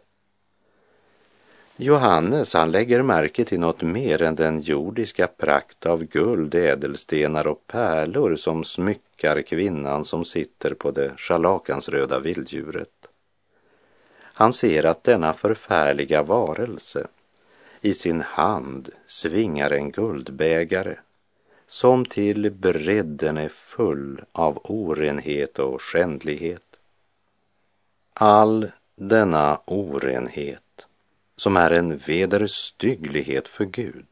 Johannes 1.77 2.55
han 2.55 2.71
lägger 2.71 3.03
märke 3.03 3.45
till 3.45 3.61
något 3.61 3.83
mer 3.83 4.23
än 4.23 4.35
den 4.35 4.61
jordiska 4.61 5.27
prakt 5.27 5.87
av 5.87 6.05
guld, 6.05 6.55
ädelstenar 6.55 7.47
och 7.47 7.67
pärlor 7.67 8.37
som 8.37 8.65
smyckar 8.65 9.43
kvinnan 9.43 10.05
som 10.05 10.25
sitter 10.25 10.75
på 10.75 10.91
det 10.91 11.13
scharlakansröda 11.17 12.19
vilddjuret. 12.19 13.09
Han 14.21 14.53
ser 14.53 14.87
att 14.87 15.05
denna 15.05 15.33
förfärliga 15.33 16.23
varelse 16.23 17.07
i 17.81 17.95
sin 17.95 18.21
hand 18.21 18.91
svingar 19.07 19.71
en 19.71 19.91
guldbägare 19.91 20.97
som 21.67 22.05
till 22.05 22.51
bredden 22.51 23.37
är 23.37 23.49
full 23.49 24.25
av 24.33 24.61
orenhet 24.65 25.59
och 25.59 25.83
skändlighet. 25.83 26.72
All 28.15 28.71
denna 28.97 29.61
orenhet 29.65 30.87
som 31.37 31.57
är 31.57 31.71
en 31.71 31.97
vederstygglighet 31.97 33.49
för 33.49 33.65
Gud 33.65 34.07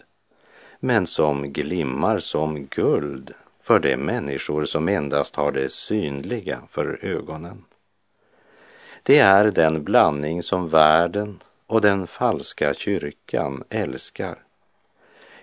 men 0.80 1.06
som 1.06 1.52
glimmar 1.52 2.18
som 2.18 2.66
guld 2.66 3.34
för 3.60 3.78
de 3.78 3.96
människor 3.96 4.64
som 4.64 4.88
endast 4.88 5.36
har 5.36 5.52
det 5.52 5.72
synliga 5.72 6.62
för 6.68 7.04
ögonen. 7.04 7.64
Det 9.02 9.18
är 9.18 9.44
den 9.44 9.84
blandning 9.84 10.42
som 10.42 10.68
världen 10.68 11.38
och 11.66 11.80
den 11.80 12.06
falska 12.06 12.74
kyrkan 12.74 13.64
älskar. 13.68 14.38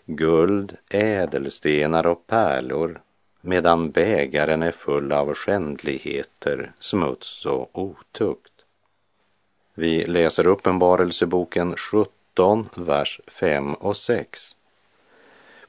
Guld, 0.06 0.78
ädelstenar 0.90 2.08
och 2.08 2.28
pärlor 2.28 3.02
medan 3.48 3.92
bägaren 3.92 4.64
är 4.64 4.72
full 4.72 5.12
av 5.12 5.34
skändligheter, 5.34 6.72
smuts 6.80 7.46
och 7.46 7.80
otukt. 7.80 8.52
Vi 9.74 10.06
läser 10.06 10.48
Uppenbarelseboken 10.48 11.76
17, 11.76 12.70
vers 12.76 13.22
5 13.28 13.74
och 13.74 13.98
6. 13.98 14.56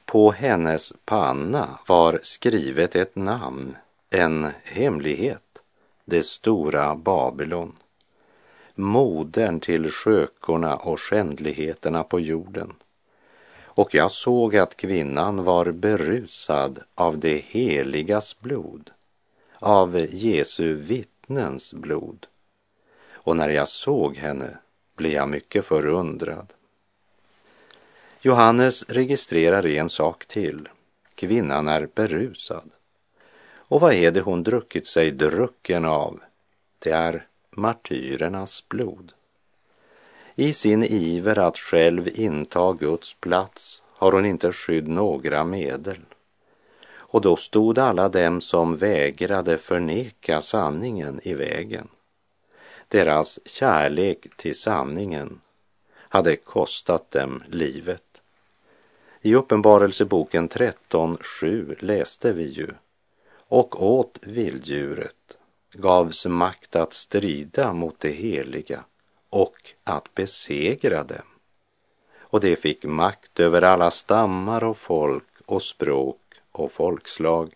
På 0.05 0.31
hennes 0.31 0.93
panna 1.05 1.79
var 1.87 2.19
skrivet 2.23 2.95
ett 2.95 3.15
namn, 3.15 3.77
en 4.09 4.47
hemlighet, 4.63 5.63
det 6.05 6.25
stora 6.25 6.95
Babylon, 6.95 7.75
modern 8.75 9.59
till 9.59 9.91
skökorna 9.91 10.75
och 10.75 10.99
skändligheterna 10.99 12.03
på 12.03 12.19
jorden. 12.19 12.73
Och 13.79 13.95
jag 13.95 14.11
såg 14.11 14.57
att 14.57 14.77
kvinnan 14.77 15.43
var 15.43 15.71
berusad 15.71 16.79
av 16.95 17.19
det 17.19 17.43
heligas 17.47 18.39
blod, 18.39 18.91
av 19.59 20.07
Jesu 20.09 20.73
vittnens 20.73 21.73
blod 21.73 22.27
och 23.11 23.37
när 23.37 23.49
jag 23.49 23.67
såg 23.67 24.17
henne 24.17 24.57
blev 24.95 25.11
jag 25.11 25.29
mycket 25.29 25.65
förundrad. 25.65 26.53
Johannes 28.21 28.83
registrerar 28.83 29.65
en 29.65 29.89
sak 29.89 30.25
till. 30.25 30.69
Kvinnan 31.15 31.67
är 31.67 31.89
berusad. 31.95 32.71
Och 33.55 33.81
vad 33.81 33.93
är 33.93 34.11
det 34.11 34.21
hon 34.21 34.43
druckit 34.43 34.87
sig 34.87 35.11
drucken 35.11 35.85
av? 35.85 36.19
Det 36.79 36.91
är 36.91 37.27
martyrernas 37.51 38.69
blod. 38.69 39.11
I 40.39 40.53
sin 40.53 40.83
iver 40.83 41.39
att 41.39 41.57
själv 41.57 42.09
inta 42.13 42.73
Guds 42.73 43.13
plats 43.13 43.83
har 43.85 44.11
hon 44.11 44.25
inte 44.25 44.51
skydd 44.51 44.87
några 44.87 45.43
medel. 45.43 45.99
Och 46.91 47.21
då 47.21 47.35
stod 47.35 47.79
alla 47.79 48.09
dem 48.09 48.41
som 48.41 48.77
vägrade 48.77 49.57
förneka 49.57 50.41
sanningen 50.41 51.19
i 51.23 51.33
vägen. 51.33 51.87
Deras 52.87 53.39
kärlek 53.45 54.27
till 54.35 54.59
sanningen 54.59 55.41
hade 55.93 56.35
kostat 56.35 57.11
dem 57.11 57.43
livet. 57.47 58.21
I 59.21 59.35
Uppenbarelseboken 59.35 60.49
13.7 60.49 61.75
läste 61.79 62.33
vi 62.33 62.45
ju 62.49 62.67
och 63.31 63.83
åt 63.83 64.19
vilddjuret 64.21 65.37
gavs 65.73 66.25
makt 66.25 66.75
att 66.75 66.93
strida 66.93 67.73
mot 67.73 67.99
det 67.99 68.11
heliga 68.11 68.83
och 69.29 69.73
att 69.83 70.15
besegra 70.15 71.03
dem. 71.03 71.25
Och 72.19 72.39
det 72.39 72.55
fick 72.55 72.83
makt 72.83 73.39
över 73.39 73.61
alla 73.61 73.91
stammar 73.91 74.63
och 74.63 74.77
folk 74.77 75.27
och 75.45 75.61
språk 75.61 76.21
och 76.51 76.71
folkslag 76.71 77.53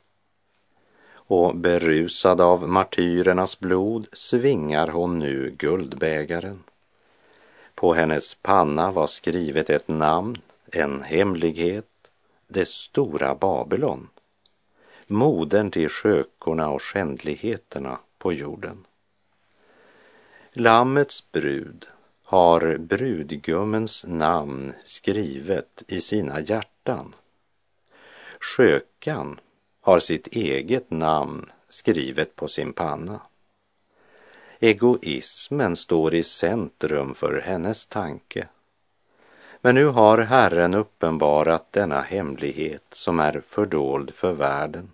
och 1.14 1.56
berusad 1.56 2.42
av 2.42 2.70
martyrernas 2.70 3.60
blod 3.60 4.08
svingar 4.14 4.88
hon 4.88 5.20
nu 5.20 5.56
guldbägaren. 5.58 6.64
På 7.76 7.94
hennes 7.94 8.36
panna 8.36 8.92
var 8.92 9.08
skrivet 9.08 9.70
ett 9.70 9.88
namn, 9.88 10.38
en 10.72 11.04
hemlighet, 11.04 11.90
det 12.48 12.68
stora 12.68 13.36
Babylon, 13.36 14.10
modern 15.08 15.72
till 15.72 15.90
skökorna 15.90 16.70
och 16.70 16.82
skändligheterna 16.82 17.98
på 18.18 18.34
jorden. 18.34 18.86
Lammets 20.56 21.32
brud 21.32 21.88
har 22.24 22.78
brudgummens 22.78 24.06
namn 24.08 24.74
skrivet 24.86 25.84
i 25.88 26.02
sina 26.02 26.40
hjärtan. 26.40 27.16
Skökan 28.40 29.40
har 29.82 30.00
sitt 30.00 30.28
eget 30.28 30.92
namn 30.92 31.52
skrivet 31.70 32.36
på 32.36 32.48
sin 32.48 32.74
panna. 32.74 33.22
Egoismen 34.60 35.76
står 35.76 36.16
i 36.16 36.24
centrum 36.24 37.16
för 37.16 37.42
hennes 37.42 37.86
tanke. 37.86 38.48
Men 39.62 39.76
nu 39.76 39.86
har 39.86 40.18
Herren 40.18 40.74
uppenbarat 40.74 41.72
denna 41.72 42.02
hemlighet 42.02 42.86
som 42.92 43.20
är 43.20 43.42
fördold 43.46 44.14
för 44.14 44.34
världen. 44.34 44.92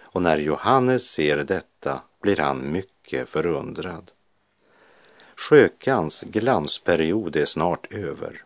Och 0.00 0.22
när 0.22 0.36
Johannes 0.36 1.10
ser 1.10 1.36
detta 1.36 2.02
blir 2.20 2.36
han 2.36 2.72
mycket 2.72 3.28
förundrad. 3.28 4.10
Sjökans 5.42 6.22
glansperiod 6.22 7.36
är 7.36 7.44
snart 7.44 7.94
över 7.94 8.44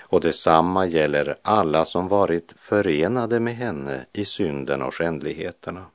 och 0.00 0.20
detsamma 0.20 0.86
gäller 0.86 1.36
alla 1.42 1.84
som 1.84 2.08
varit 2.08 2.54
förenade 2.56 3.40
med 3.40 3.56
henne 3.56 4.06
i 4.12 4.24
synden 4.24 4.82
och 4.82 4.94
skändligheterna. 4.94 5.86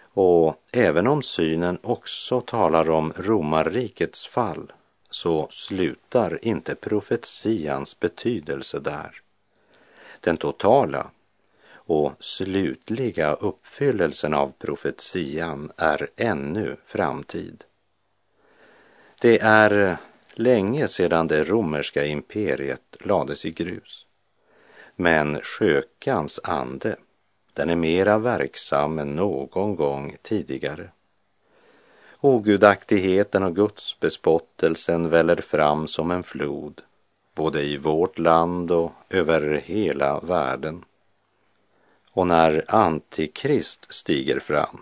Och 0.00 0.56
även 0.72 1.06
om 1.06 1.22
synen 1.22 1.78
också 1.82 2.40
talar 2.40 2.90
om 2.90 3.12
romarrikets 3.16 4.26
fall 4.26 4.72
så 5.10 5.48
slutar 5.50 6.44
inte 6.44 6.74
profetians 6.74 8.00
betydelse 8.00 8.80
där. 8.80 9.20
Den 10.20 10.36
totala 10.36 11.10
och 11.72 12.12
slutliga 12.20 13.32
uppfyllelsen 13.32 14.34
av 14.34 14.52
profetian 14.58 15.72
är 15.76 16.08
ännu 16.16 16.76
framtid. 16.84 17.64
Det 19.20 19.38
är 19.38 19.88
eh, 19.88 19.96
länge 20.34 20.88
sedan 20.88 21.26
det 21.26 21.44
romerska 21.44 22.04
imperiet 22.04 22.96
lades 23.00 23.44
i 23.44 23.50
grus. 23.50 24.06
Men 24.96 25.40
skökans 25.42 26.40
ande, 26.42 26.96
den 27.52 27.70
är 27.70 27.76
mera 27.76 28.18
verksam 28.18 28.98
än 28.98 29.16
någon 29.16 29.76
gång 29.76 30.16
tidigare. 30.22 30.90
Ogudaktigheten 32.20 33.42
och 33.42 33.56
gudsbespottelsen 33.56 35.08
väller 35.08 35.36
fram 35.36 35.86
som 35.86 36.10
en 36.10 36.22
flod, 36.22 36.82
både 37.34 37.62
i 37.62 37.76
vårt 37.76 38.18
land 38.18 38.70
och 38.70 38.92
över 39.10 39.62
hela 39.64 40.20
världen. 40.20 40.84
Och 42.12 42.26
när 42.26 42.64
Antikrist 42.68 43.86
stiger 43.88 44.40
fram 44.40 44.80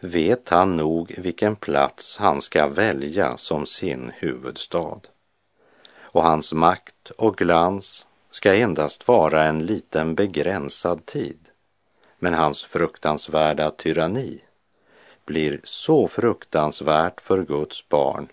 vet 0.00 0.48
han 0.48 0.76
nog 0.76 1.14
vilken 1.18 1.56
plats 1.56 2.16
han 2.16 2.42
ska 2.42 2.68
välja 2.68 3.36
som 3.36 3.66
sin 3.66 4.12
huvudstad. 4.16 5.00
Och 6.00 6.22
hans 6.22 6.52
makt 6.52 7.10
och 7.10 7.36
glans 7.36 8.06
ska 8.30 8.54
endast 8.54 9.08
vara 9.08 9.44
en 9.44 9.66
liten 9.66 10.14
begränsad 10.14 11.06
tid. 11.06 11.38
Men 12.18 12.34
hans 12.34 12.64
fruktansvärda 12.64 13.70
tyranni 13.70 14.40
blir 15.24 15.60
så 15.64 16.08
fruktansvärt 16.08 17.20
för 17.20 17.42
Guds 17.42 17.88
barn 17.88 18.28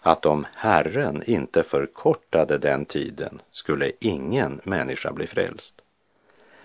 att 0.00 0.26
om 0.26 0.46
Herren 0.54 1.22
inte 1.26 1.62
förkortade 1.62 2.58
den 2.58 2.84
tiden 2.84 3.40
skulle 3.50 3.92
ingen 4.00 4.60
människa 4.64 5.12
bli 5.12 5.26
frälst. 5.26 5.74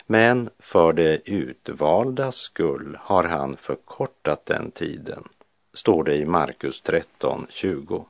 Men 0.05 0.49
för 0.59 0.93
det 0.93 1.29
utvalda 1.29 2.31
skull 2.31 2.97
har 3.01 3.23
han 3.23 3.57
förkortat 3.57 4.45
den 4.45 4.71
tiden, 4.71 5.23
står 5.73 6.03
det 6.03 6.15
i 6.15 6.25
Markus 6.25 6.81
13, 6.81 7.47
20. 7.49 8.05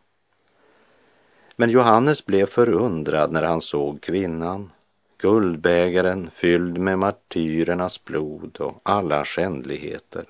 Men 1.56 1.69
Johannes 1.69 2.25
blev 2.25 2.45
förundrad 2.45 3.32
när 3.32 3.43
han 3.43 3.62
såg 3.62 4.01
kvinnan, 4.01 4.71
guldbägaren 5.17 6.29
fylld 6.34 6.77
med 6.77 6.99
martyrernas 6.99 8.03
blod 8.03 8.58
och 8.60 8.79
alla 8.84 9.25
skändligheter. 9.25 10.25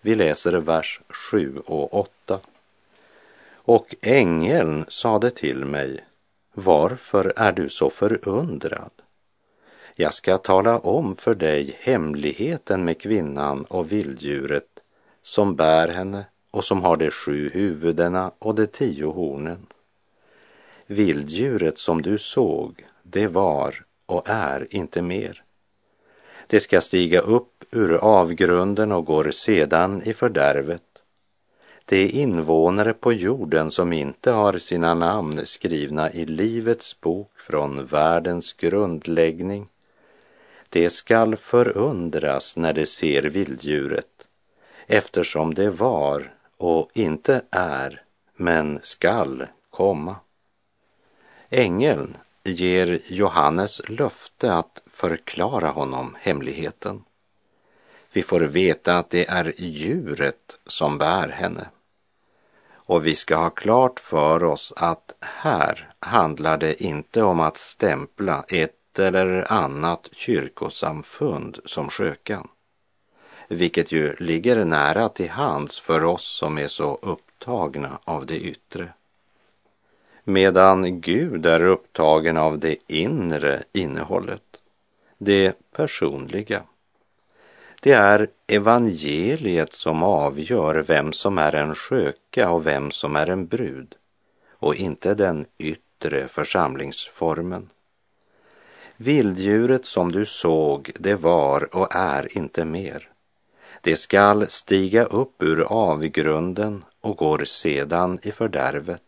Vi 0.00 0.14
läser 0.14 0.52
vers 0.52 1.00
7 1.30 1.58
och 1.66 1.94
8. 1.94 2.40
Och 3.52 3.94
ängeln 4.00 4.84
sade 4.88 5.30
till 5.30 5.64
mig, 5.64 6.04
varför 6.52 7.32
är 7.36 7.52
du 7.52 7.68
så 7.68 7.90
förundrad? 7.90 8.99
Jag 9.94 10.14
ska 10.14 10.38
tala 10.38 10.78
om 10.78 11.16
för 11.16 11.34
dig 11.34 11.76
hemligheten 11.80 12.84
med 12.84 13.00
kvinnan 13.00 13.64
och 13.64 13.92
vilddjuret 13.92 14.68
som 15.22 15.56
bär 15.56 15.88
henne 15.88 16.24
och 16.50 16.64
som 16.64 16.82
har 16.82 16.96
de 16.96 17.10
sju 17.10 17.50
huvudena 17.50 18.32
och 18.38 18.54
de 18.54 18.66
tio 18.66 19.06
hornen. 19.06 19.66
Vilddjuret 20.86 21.78
som 21.78 22.02
du 22.02 22.18
såg, 22.18 22.84
det 23.02 23.26
var 23.26 23.84
och 24.06 24.22
är 24.28 24.66
inte 24.70 25.02
mer. 25.02 25.42
Det 26.46 26.60
ska 26.60 26.80
stiga 26.80 27.20
upp 27.20 27.64
ur 27.70 27.94
avgrunden 27.94 28.92
och 28.92 29.04
går 29.04 29.30
sedan 29.30 30.02
i 30.04 30.14
fördärvet. 30.14 30.82
De 31.84 32.08
invånare 32.08 32.92
på 32.92 33.12
jorden 33.12 33.70
som 33.70 33.92
inte 33.92 34.30
har 34.30 34.58
sina 34.58 34.94
namn 34.94 35.46
skrivna 35.46 36.10
i 36.12 36.26
Livets 36.26 37.00
bok 37.00 37.30
från 37.38 37.86
världens 37.86 38.52
grundläggning, 38.52 39.68
det 40.70 40.90
skall 40.90 41.36
förundras 41.36 42.56
när 42.56 42.72
de 42.72 42.86
ser 42.86 43.22
vilddjuret, 43.22 44.28
eftersom 44.86 45.54
det 45.54 45.70
var 45.70 46.34
och 46.56 46.90
inte 46.94 47.42
är, 47.50 48.02
men 48.36 48.80
skall 48.82 49.46
komma. 49.70 50.16
Ängeln 51.48 52.16
ger 52.44 53.00
Johannes 53.06 53.88
löfte 53.88 54.54
att 54.54 54.82
förklara 54.86 55.68
honom 55.68 56.16
hemligheten. 56.20 57.04
Vi 58.12 58.22
får 58.22 58.40
veta 58.40 58.98
att 58.98 59.10
det 59.10 59.28
är 59.28 59.52
djuret 59.56 60.58
som 60.66 60.98
bär 60.98 61.28
henne. 61.28 61.66
Och 62.72 63.06
vi 63.06 63.14
ska 63.14 63.36
ha 63.36 63.50
klart 63.50 64.00
för 64.00 64.44
oss 64.44 64.72
att 64.76 65.14
här 65.20 65.92
handlar 65.98 66.58
det 66.58 66.82
inte 66.82 67.22
om 67.22 67.40
att 67.40 67.56
stämpla 67.56 68.44
ett 68.48 68.79
eller 69.00 69.52
annat 69.52 70.08
kyrkosamfund 70.12 71.58
som 71.64 71.90
skökan, 71.90 72.48
vilket 73.48 73.92
ju 73.92 74.16
ligger 74.18 74.64
nära 74.64 75.08
till 75.08 75.30
hands 75.30 75.80
för 75.80 76.04
oss 76.04 76.24
som 76.24 76.58
är 76.58 76.68
så 76.68 76.98
upptagna 77.02 77.98
av 78.04 78.26
det 78.26 78.40
yttre 78.40 78.92
medan 80.24 81.00
Gud 81.00 81.46
är 81.46 81.64
upptagen 81.64 82.36
av 82.36 82.58
det 82.58 82.76
inre 82.86 83.62
innehållet, 83.72 84.42
det 85.18 85.56
personliga. 85.72 86.62
Det 87.82 87.92
är 87.92 88.28
evangeliet 88.46 89.72
som 89.72 90.02
avgör 90.02 90.74
vem 90.74 91.12
som 91.12 91.38
är 91.38 91.54
en 91.54 91.74
sköka 91.74 92.50
och 92.50 92.66
vem 92.66 92.90
som 92.90 93.16
är 93.16 93.26
en 93.26 93.46
brud 93.46 93.94
och 94.50 94.74
inte 94.74 95.14
den 95.14 95.46
yttre 95.58 96.28
församlingsformen. 96.28 97.70
Vilddjuret 99.02 99.86
som 99.86 100.12
du 100.12 100.26
såg, 100.26 100.90
det 100.98 101.14
var 101.14 101.74
och 101.74 101.94
är 101.94 102.38
inte 102.38 102.64
mer. 102.64 103.08
Det 103.80 103.96
skall 103.96 104.48
stiga 104.48 105.04
upp 105.04 105.42
ur 105.42 105.60
avgrunden 105.60 106.84
och 107.00 107.16
går 107.16 107.44
sedan 107.44 108.18
i 108.22 108.32
fördärvet 108.32 109.02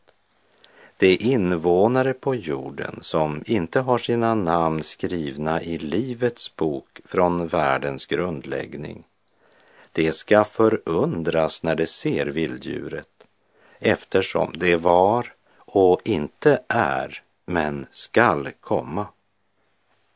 de 1.03 1.17
invånare 1.17 2.13
på 2.13 2.35
jorden 2.35 2.99
som 3.01 3.43
inte 3.47 3.81
har 3.81 3.99
sina 3.99 4.35
namn 4.35 4.83
skrivna 4.83 5.63
i 5.63 5.79
Livets 5.79 6.57
bok 6.57 7.01
från 7.05 7.47
världens 7.47 8.07
grundläggning, 8.07 9.05
de 9.93 10.13
ska 10.13 10.45
förundras 10.45 11.63
när 11.63 11.75
de 11.75 11.87
ser 11.87 12.27
vilddjuret, 12.27 13.27
eftersom 13.79 14.53
det 14.57 14.77
var 14.77 15.33
och 15.57 16.01
inte 16.05 16.61
är, 16.69 17.23
men 17.47 17.87
skall 17.91 18.51
komma. 18.61 19.07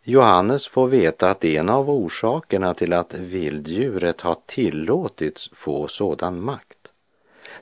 Johannes 0.08 0.68
får 0.68 0.88
veta 0.88 1.30
att 1.30 1.44
en 1.44 1.68
av 1.68 1.90
orsakerna 1.90 2.74
till 2.74 2.92
att 2.92 3.14
vilddjuret 3.14 4.20
har 4.20 4.36
tillåtits 4.46 5.50
få 5.52 5.88
sådan 5.88 6.40
makt 6.40 6.76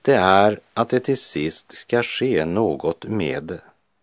det 0.05 0.15
är 0.15 0.61
att 0.75 0.89
det 0.89 1.01
till 1.01 1.19
sist 1.19 1.77
ska 1.77 2.03
ske 2.03 2.45
något 2.45 3.05
med 3.05 3.61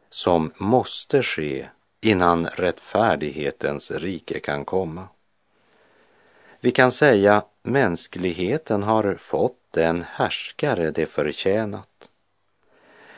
som 0.10 0.52
måste 0.58 1.24
ske 1.24 1.68
innan 2.02 2.48
rättfärdighetens 2.48 3.92
rike 3.92 4.40
kan 4.40 4.66
komma. 4.66 5.08
Vi 6.60 6.72
kan 6.72 6.92
säga 6.92 7.44
mänskligheten 7.64 8.84
har 8.84 9.16
fått 9.16 9.58
den 9.72 10.06
härskare 10.08 10.92
det 10.92 11.06
förtjänat. 11.06 12.10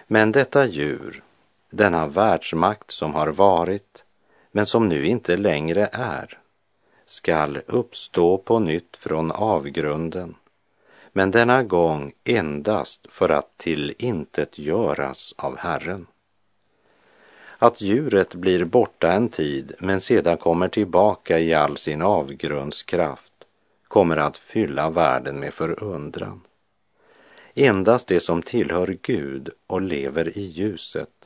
Men 0.08 0.32
detta 0.32 0.66
djur, 0.66 1.24
denna 1.70 2.08
världsmakt 2.08 2.92
som 2.92 3.14
har 3.14 3.28
varit, 3.28 4.06
men 4.56 4.66
som 4.66 4.90
nu 4.90 5.06
inte 5.06 5.38
längre 5.38 5.90
är, 5.94 6.40
skall 7.06 7.60
uppstå 7.68 8.38
på 8.38 8.60
nytt 8.60 8.98
från 8.98 9.32
avgrunden 9.32 10.36
men 11.14 11.32
denna 11.32 11.64
gång 11.64 12.14
endast 12.24 13.08
för 13.10 13.30
att 13.30 13.58
till 13.58 13.94
intet 13.98 14.60
göras 14.60 15.34
av 15.38 15.58
Herren. 15.58 16.08
Att 17.58 17.82
djuret 17.82 18.36
blir 18.36 18.66
borta 18.66 19.12
en 19.12 19.30
tid 19.30 19.74
men 19.80 20.02
sedan 20.02 20.38
kommer 20.38 20.68
tillbaka 20.68 21.40
i 21.40 21.54
all 21.54 21.78
sin 21.78 22.02
avgrundskraft 22.02 23.34
kommer 23.88 24.18
att 24.18 24.38
fylla 24.38 24.90
världen 24.90 25.40
med 25.40 25.54
förundran. 25.54 26.42
Endast 27.54 28.08
det 28.08 28.20
som 28.20 28.42
tillhör 28.42 28.98
Gud 29.02 29.50
och 29.68 29.82
lever 29.82 30.38
i 30.38 30.42
ljuset 30.42 31.23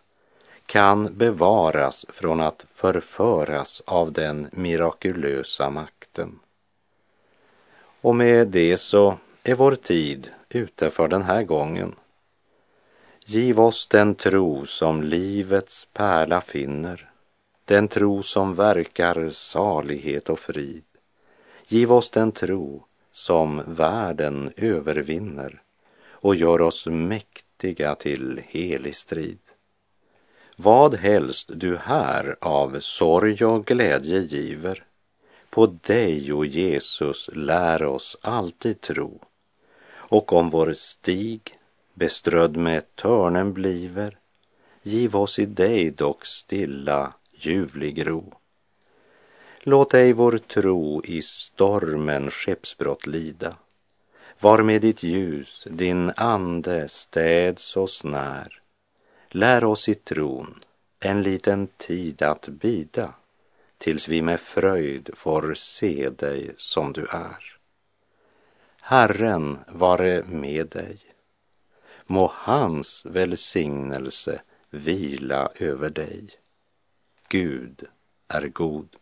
kan 0.67 1.17
bevaras 1.17 2.05
från 2.09 2.41
att 2.41 2.65
förföras 2.67 3.81
av 3.85 4.11
den 4.11 4.49
mirakulösa 4.51 5.69
makten. 5.69 6.39
Och 8.01 8.15
med 8.15 8.47
det 8.47 8.77
så 8.77 9.17
är 9.43 9.55
vår 9.55 9.75
tid 9.75 10.31
ute 10.49 10.89
för 10.89 11.07
den 11.07 11.21
här 11.21 11.43
gången. 11.43 11.95
Giv 13.25 13.59
oss 13.59 13.87
den 13.87 14.15
tro 14.15 14.65
som 14.65 15.03
livets 15.03 15.87
pärla 15.93 16.41
finner, 16.41 17.09
den 17.65 17.87
tro 17.87 18.23
som 18.23 18.53
verkar 18.53 19.29
salighet 19.29 20.29
och 20.29 20.39
frid. 20.39 20.83
Giv 21.67 21.93
oss 21.93 22.09
den 22.09 22.31
tro 22.31 22.85
som 23.11 23.61
världen 23.67 24.53
övervinner 24.57 25.61
och 26.09 26.35
gör 26.35 26.61
oss 26.61 26.87
mäktiga 26.87 27.95
till 27.95 28.41
helig 28.47 28.95
strid. 28.95 29.39
Vad 30.59 30.95
helst 30.95 31.49
du 31.53 31.77
här 31.77 32.35
av 32.41 32.79
sorg 32.79 33.45
och 33.45 33.65
glädje 33.65 34.19
giver, 34.19 34.83
på 35.49 35.65
dig, 35.65 36.33
o 36.33 36.45
Jesus, 36.45 37.29
lär 37.33 37.83
oss 37.83 38.17
alltid 38.21 38.81
tro 38.81 39.19
och 40.09 40.33
om 40.33 40.49
vår 40.49 40.73
stig 40.73 41.57
beströdd 41.93 42.57
med 42.57 42.95
törnen 42.95 43.53
bliver, 43.53 44.17
giv 44.83 45.15
oss 45.15 45.39
i 45.39 45.45
dig 45.45 45.91
dock 45.91 46.25
stilla 46.25 47.13
ljuvlig 47.31 48.07
ro. 48.07 48.33
Låt 49.59 49.93
ej 49.93 50.13
vår 50.13 50.37
tro 50.37 51.03
i 51.05 51.21
stormen 51.21 52.29
skeppsbrott 52.31 53.07
lida, 53.07 53.55
var 54.39 54.61
med 54.61 54.81
ditt 54.81 55.03
ljus 55.03 55.67
din 55.69 56.11
ande 56.15 56.89
städs 56.89 57.77
oss 57.77 58.03
när. 58.03 58.61
Lär 59.29 59.63
oss 59.63 59.89
i 59.89 59.95
tron 59.95 60.63
en 60.99 61.23
liten 61.23 61.67
tid 61.67 62.21
att 62.21 62.47
bida, 62.47 63.13
tills 63.77 64.07
vi 64.07 64.21
med 64.21 64.39
fröjd 64.39 65.09
får 65.13 65.53
se 65.53 66.09
dig 66.09 66.53
som 66.57 66.93
du 66.93 67.07
är. 67.09 67.57
Herren 68.81 69.59
vare 69.67 70.23
med 70.23 70.67
dig. 70.67 70.99
Må 72.05 72.31
hans 72.35 73.05
välsignelse 73.05 74.41
vila 74.69 75.49
över 75.55 75.89
dig. 75.89 76.29
Gud 77.29 77.83
är 78.27 78.47
god. 78.47 78.95